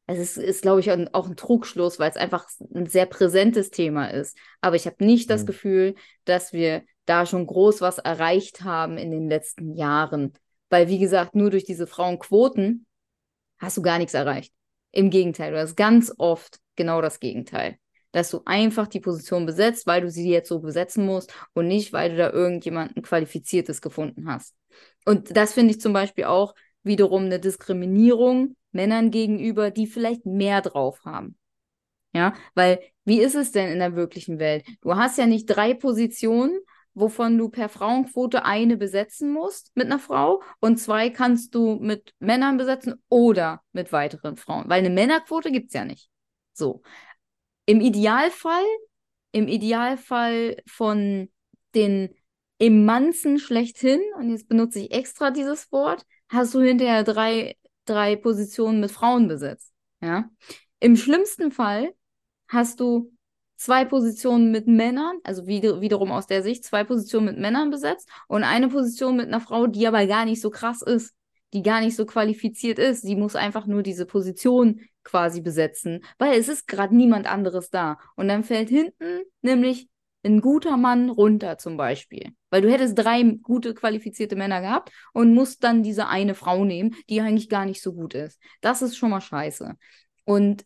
[0.06, 4.06] Also es ist, glaube ich, auch ein Trugschluss, weil es einfach ein sehr präsentes Thema
[4.06, 4.36] ist.
[4.60, 5.32] Aber ich habe nicht mhm.
[5.32, 5.94] das Gefühl,
[6.24, 10.32] dass wir da schon groß was erreicht haben in den letzten Jahren.
[10.70, 12.86] Weil, wie gesagt, nur durch diese Frauenquoten
[13.58, 14.52] hast du gar nichts erreicht.
[14.92, 17.78] Im Gegenteil, du hast ganz oft genau das Gegenteil
[18.16, 21.92] dass du einfach die Position besetzt, weil du sie jetzt so besetzen musst und nicht,
[21.92, 24.54] weil du da irgendjemanden Qualifiziertes gefunden hast.
[25.04, 30.62] Und das finde ich zum Beispiel auch wiederum eine Diskriminierung Männern gegenüber, die vielleicht mehr
[30.62, 31.36] drauf haben.
[32.14, 34.64] Ja, weil wie ist es denn in der wirklichen Welt?
[34.80, 36.60] Du hast ja nicht drei Positionen,
[36.94, 42.14] wovon du per Frauenquote eine besetzen musst mit einer Frau und zwei kannst du mit
[42.20, 46.08] Männern besetzen oder mit weiteren Frauen, weil eine Männerquote gibt es ja nicht.
[46.54, 46.82] So.
[47.66, 48.64] Im Idealfall,
[49.32, 51.28] im Idealfall von
[51.74, 52.14] den
[52.58, 57.56] Emanzen schlechthin, und jetzt benutze ich extra dieses Wort, hast du hinterher drei,
[57.86, 59.72] drei Positionen mit Frauen besetzt.
[60.00, 60.28] Ja?
[60.80, 61.92] Im schlimmsten Fall
[62.48, 63.12] hast du
[63.56, 68.08] zwei Positionen mit Männern, also wieder, wiederum aus der Sicht, zwei Positionen mit Männern besetzt
[68.28, 71.14] und eine Position mit einer Frau, die aber gar nicht so krass ist,
[71.52, 73.02] die gar nicht so qualifiziert ist.
[73.02, 77.98] Sie muss einfach nur diese Position quasi besetzen, weil es ist gerade niemand anderes da.
[78.16, 79.88] Und dann fällt hinten nämlich
[80.26, 82.32] ein guter Mann runter zum Beispiel.
[82.50, 86.94] Weil du hättest drei gute qualifizierte Männer gehabt und musst dann diese eine Frau nehmen,
[87.08, 88.40] die eigentlich gar nicht so gut ist.
[88.60, 89.74] Das ist schon mal scheiße.
[90.24, 90.64] Und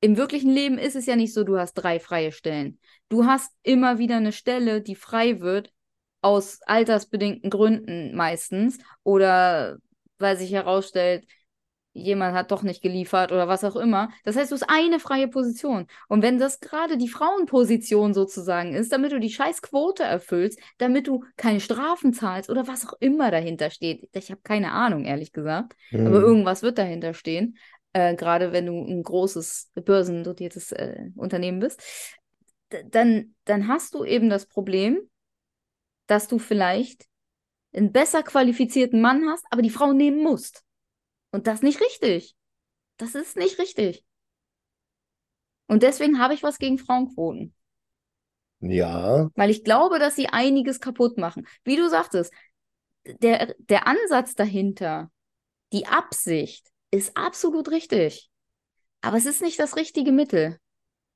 [0.00, 2.78] im wirklichen Leben ist es ja nicht so, du hast drei freie Stellen.
[3.08, 5.72] Du hast immer wieder eine Stelle, die frei wird,
[6.22, 9.78] aus altersbedingten Gründen meistens oder
[10.18, 11.26] weil sich herausstellt,
[11.92, 14.10] jemand hat doch nicht geliefert oder was auch immer.
[14.24, 15.86] Das heißt, du hast eine freie Position.
[16.08, 21.24] Und wenn das gerade die Frauenposition sozusagen ist, damit du die Scheißquote erfüllst, damit du
[21.36, 24.08] keine Strafen zahlst oder was auch immer dahinter steht.
[24.12, 25.74] Ich habe keine Ahnung, ehrlich gesagt.
[25.90, 26.06] Mhm.
[26.06, 27.56] Aber irgendwas wird dahinter stehen.
[27.92, 31.82] Äh, gerade wenn du ein großes börsendotiertes äh, Unternehmen bist,
[32.90, 35.00] dann, dann hast du eben das Problem,
[36.06, 37.06] dass du vielleicht
[37.72, 40.64] einen besser qualifizierten Mann hast, aber die Frau nehmen musst.
[41.32, 42.34] Und das ist nicht richtig.
[42.96, 44.04] Das ist nicht richtig.
[45.66, 47.54] Und deswegen habe ich was gegen Frauenquoten.
[48.60, 49.30] Ja.
[49.34, 51.46] Weil ich glaube, dass sie einiges kaputt machen.
[51.64, 52.32] Wie du sagtest,
[53.04, 55.10] der, der Ansatz dahinter,
[55.72, 58.30] die Absicht ist absolut richtig.
[59.00, 60.58] Aber es ist nicht das richtige Mittel.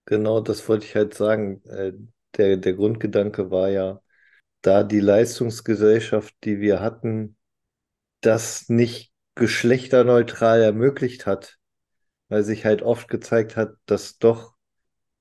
[0.06, 1.62] Genau, das wollte ich halt sagen.
[1.64, 1.92] Äh,
[2.36, 4.00] der, der Grundgedanke war ja,
[4.62, 7.36] da die Leistungsgesellschaft, die wir hatten,
[8.22, 11.58] das nicht geschlechterneutral ermöglicht hat,
[12.28, 14.54] weil sich halt oft gezeigt hat, dass doch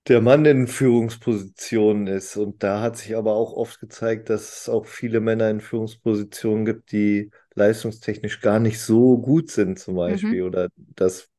[0.07, 2.35] der Mann in Führungspositionen ist.
[2.35, 6.65] Und da hat sich aber auch oft gezeigt, dass es auch viele Männer in Führungspositionen
[6.65, 10.41] gibt, die leistungstechnisch gar nicht so gut sind, zum Beispiel.
[10.41, 10.47] Mhm.
[10.47, 11.29] Oder dass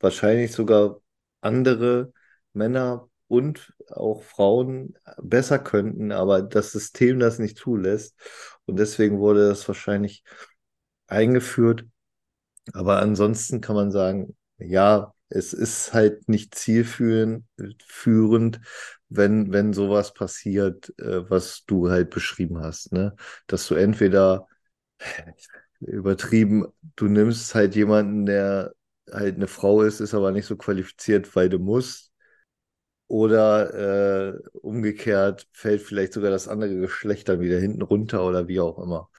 [0.00, 1.00] wahrscheinlich sogar
[1.40, 2.12] andere
[2.52, 8.14] Männer und auch Frauen besser könnten, aber das System das nicht zulässt.
[8.66, 10.22] Und deswegen wurde das wahrscheinlich
[11.12, 11.86] eingeführt.
[12.72, 17.44] Aber ansonsten kann man sagen, ja, es ist halt nicht zielführend,
[17.86, 18.60] führend,
[19.08, 23.16] wenn, wenn sowas passiert, äh, was du halt beschrieben hast, ne?
[23.46, 24.46] Dass du entweder
[25.80, 28.74] übertrieben, du nimmst halt jemanden, der
[29.10, 32.12] halt eine Frau ist, ist aber nicht so qualifiziert, weil du musst.
[33.08, 38.60] Oder äh, umgekehrt fällt vielleicht sogar das andere Geschlecht dann wieder hinten runter oder wie
[38.60, 39.10] auch immer.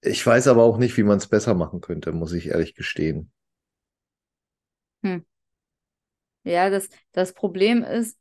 [0.00, 3.32] Ich weiß aber auch nicht, wie man es besser machen könnte, muss ich ehrlich gestehen.
[5.02, 5.24] Hm.
[6.44, 8.18] Ja, das, das Problem ist,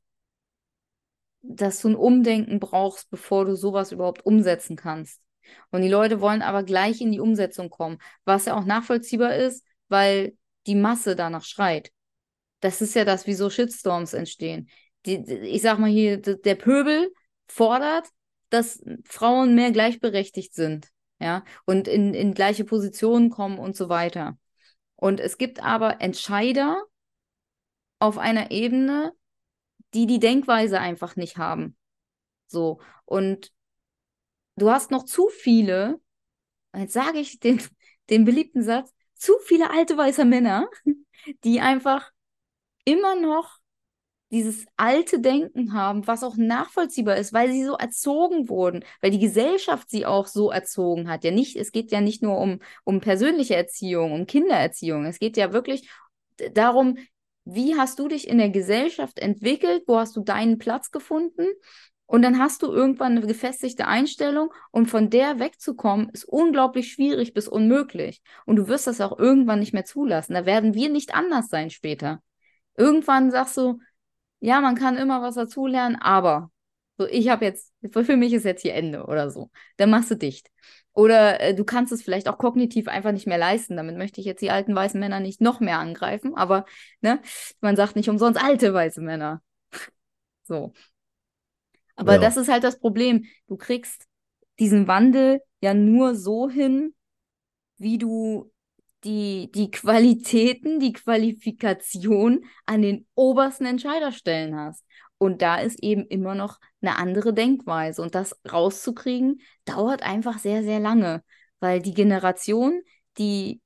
[1.42, 5.22] dass du ein Umdenken brauchst, bevor du sowas überhaupt umsetzen kannst.
[5.70, 9.64] Und die Leute wollen aber gleich in die Umsetzung kommen, was ja auch nachvollziehbar ist,
[9.90, 11.92] weil die Masse danach schreit.
[12.62, 14.70] Das ist ja das, wieso Shitstorms entstehen.
[15.06, 17.14] Die, ich sag mal hier, der Pöbel
[17.48, 18.08] fordert,
[18.50, 24.38] dass Frauen mehr gleichberechtigt sind, ja, und in, in gleiche Positionen kommen und so weiter.
[24.96, 26.84] Und es gibt aber Entscheider,
[28.00, 29.14] auf einer Ebene,
[29.94, 31.78] die die Denkweise einfach nicht haben.
[32.48, 32.80] So.
[33.06, 33.52] Und
[34.56, 36.00] du hast noch zu viele,
[36.76, 37.62] jetzt sage ich den,
[38.10, 40.70] den beliebten Satz, zu viele alte weiße Männer,
[41.44, 42.12] die einfach
[42.84, 43.60] immer noch
[44.36, 49.20] dieses alte Denken haben, was auch nachvollziehbar ist, weil sie so erzogen wurden, weil die
[49.20, 51.24] Gesellschaft sie auch so erzogen hat.
[51.24, 55.06] Ja, nicht, es geht ja nicht nur um, um persönliche Erziehung, um Kindererziehung.
[55.06, 55.90] Es geht ja wirklich
[56.54, 56.98] darum,
[57.46, 61.46] wie hast du dich in der Gesellschaft entwickelt, wo hast du deinen Platz gefunden
[62.08, 67.34] und dann hast du irgendwann eine gefestigte Einstellung und von der wegzukommen ist unglaublich schwierig
[67.34, 70.34] bis unmöglich und du wirst das auch irgendwann nicht mehr zulassen.
[70.34, 72.22] Da werden wir nicht anders sein später.
[72.78, 73.80] Irgendwann sagst du,
[74.46, 76.52] ja, man kann immer was dazulernen, aber
[76.98, 79.50] so, ich habe jetzt, für mich ist jetzt hier Ende oder so.
[79.78, 80.52] Dann machst du dicht.
[80.94, 83.76] Oder äh, du kannst es vielleicht auch kognitiv einfach nicht mehr leisten.
[83.76, 86.36] Damit möchte ich jetzt die alten weißen Männer nicht noch mehr angreifen.
[86.36, 86.66] Aber
[87.02, 87.20] ne,
[87.60, 89.42] man sagt nicht umsonst alte weiße Männer.
[90.44, 90.74] so.
[91.96, 92.20] Aber ja.
[92.20, 93.26] das ist halt das Problem.
[93.48, 94.06] Du kriegst
[94.60, 96.94] diesen Wandel ja nur so hin,
[97.78, 98.52] wie du
[99.06, 104.84] die, die Qualitäten, die Qualifikation an den obersten Entscheiderstellen hast.
[105.18, 108.02] Und da ist eben immer noch eine andere Denkweise.
[108.02, 111.24] Und das rauszukriegen, dauert einfach sehr, sehr lange,
[111.60, 112.82] weil die Generation,
[113.18, 113.62] die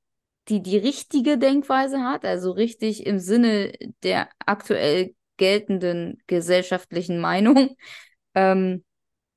[0.49, 3.71] die, die richtige Denkweise hat, also richtig im Sinne
[4.03, 7.75] der aktuell geltenden gesellschaftlichen Meinung,
[8.35, 8.83] ähm,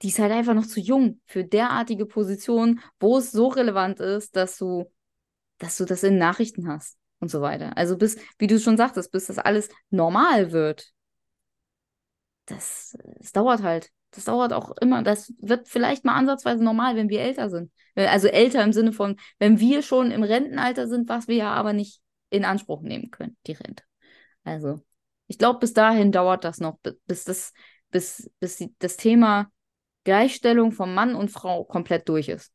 [0.03, 4.35] die ist halt einfach noch zu jung für derartige Positionen, wo es so relevant ist,
[4.35, 4.91] dass du,
[5.63, 7.77] dass du das in Nachrichten hast und so weiter.
[7.77, 10.91] Also bis, wie du schon sagtest, bis das alles normal wird,
[12.47, 13.91] das, das dauert halt.
[14.11, 15.03] Das dauert auch immer.
[15.03, 17.71] Das wird vielleicht mal ansatzweise normal, wenn wir älter sind.
[17.95, 21.73] Also älter im Sinne von, wenn wir schon im Rentenalter sind, was wir ja aber
[21.73, 23.85] nicht in Anspruch nehmen können, die Rente.
[24.43, 24.83] Also,
[25.29, 27.53] ich glaube, bis dahin dauert das noch, bis das,
[27.91, 29.51] bis, bis das Thema
[30.03, 32.53] Gleichstellung von Mann und Frau komplett durch ist.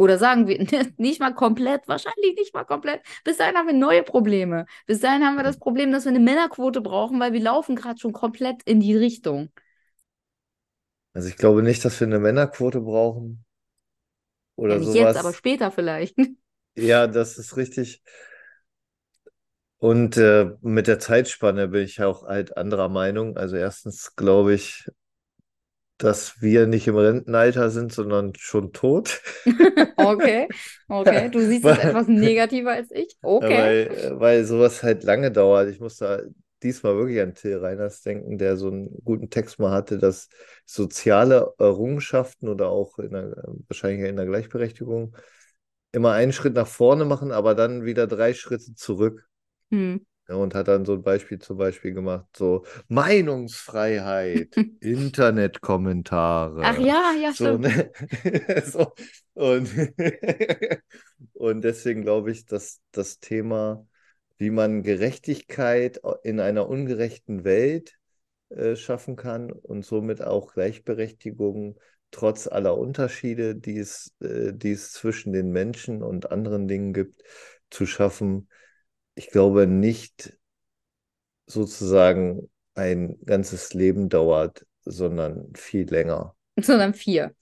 [0.00, 0.58] Oder sagen wir
[0.96, 3.02] nicht mal komplett, wahrscheinlich nicht mal komplett.
[3.22, 4.64] Bis dahin haben wir neue Probleme.
[4.86, 8.00] Bis dahin haben wir das Problem, dass wir eine Männerquote brauchen, weil wir laufen gerade
[8.00, 9.50] schon komplett in die Richtung.
[11.12, 13.44] Also ich glaube nicht, dass wir eine Männerquote brauchen.
[14.56, 14.98] Oder ja, nicht sowas.
[14.98, 16.16] jetzt, aber später vielleicht.
[16.76, 18.00] Ja, das ist richtig.
[19.78, 23.36] Und äh, mit der Zeitspanne bin ich auch halt anderer Meinung.
[23.36, 24.88] Also erstens glaube ich,
[26.02, 29.20] dass wir nicht im Rentenalter sind, sondern schon tot.
[29.96, 30.48] okay,
[30.88, 31.28] okay.
[31.30, 33.16] Du siehst es etwas negativer als ich.
[33.22, 33.88] Okay.
[33.90, 35.68] Weil, weil sowas halt lange dauert.
[35.68, 36.20] Ich muss da
[36.62, 40.28] diesmal wirklich an Till Reiners denken, der so einen guten Text mal hatte, dass
[40.64, 43.34] soziale Errungenschaften oder auch in der,
[43.68, 45.16] wahrscheinlich in der Gleichberechtigung
[45.92, 49.28] immer einen Schritt nach vorne machen, aber dann wieder drei Schritte zurück.
[49.70, 50.06] Hm.
[50.30, 56.62] Ja, und hat dann so ein Beispiel zum Beispiel gemacht, so Meinungsfreiheit, Internetkommentare.
[56.62, 57.90] Ach ja, ja, so, ne?
[58.64, 58.92] so,
[59.34, 59.68] und,
[61.32, 63.84] und deswegen glaube ich, dass das Thema,
[64.38, 67.98] wie man Gerechtigkeit in einer ungerechten Welt
[68.50, 71.76] äh, schaffen kann und somit auch Gleichberechtigung
[72.12, 77.20] trotz aller Unterschiede, die es, äh, die es zwischen den Menschen und anderen Dingen gibt,
[77.68, 78.48] zu schaffen,
[79.20, 80.34] ich glaube nicht
[81.44, 86.34] sozusagen ein ganzes Leben dauert, sondern viel länger.
[86.58, 87.34] Sondern vier.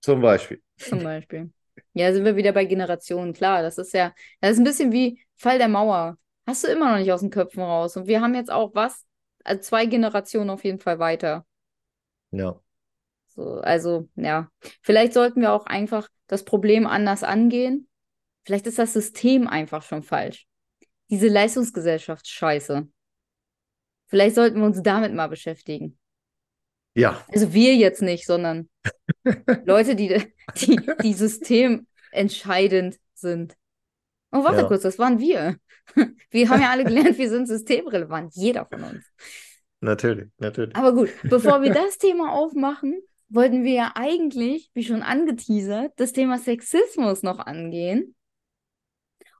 [0.00, 0.62] Zum Beispiel.
[0.78, 1.52] Zum Beispiel.
[1.92, 3.34] Ja, sind wir wieder bei Generationen.
[3.34, 6.16] Klar, das ist ja, das ist ein bisschen wie Fall der Mauer.
[6.46, 7.98] Hast du immer noch nicht aus den Köpfen raus.
[7.98, 9.04] Und wir haben jetzt auch was,
[9.44, 11.44] also zwei Generationen auf jeden Fall weiter.
[12.30, 12.58] Ja.
[13.26, 14.50] So, also, ja.
[14.80, 17.87] Vielleicht sollten wir auch einfach das Problem anders angehen.
[18.48, 20.46] Vielleicht ist das System einfach schon falsch.
[21.10, 22.88] Diese Leistungsgesellschaft scheiße.
[24.06, 25.98] Vielleicht sollten wir uns damit mal beschäftigen.
[26.94, 27.22] Ja.
[27.30, 28.70] Also wir jetzt nicht, sondern
[29.66, 33.54] Leute, die, die, die systementscheidend sind.
[34.32, 34.66] Oh, warte Ja.
[34.66, 35.58] kurz, das waren wir.
[36.30, 39.04] Wir haben ja alle gelernt, wir sind systemrelevant, jeder von uns.
[39.80, 40.74] Natürlich, natürlich.
[40.74, 46.14] Aber gut, bevor wir das Thema aufmachen, wollten wir ja eigentlich, wie schon angeteasert, das
[46.14, 48.14] Thema Sexismus noch angehen.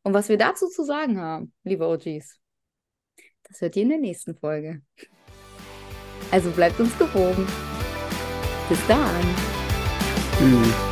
[0.09, 2.41] Und was wir dazu zu sagen haben, liebe OGs,
[3.43, 4.81] das hört ihr in der nächsten Folge.
[6.31, 7.47] Also bleibt uns gewogen.
[8.71, 9.21] Bis dann.
[10.39, 10.88] Tschüss.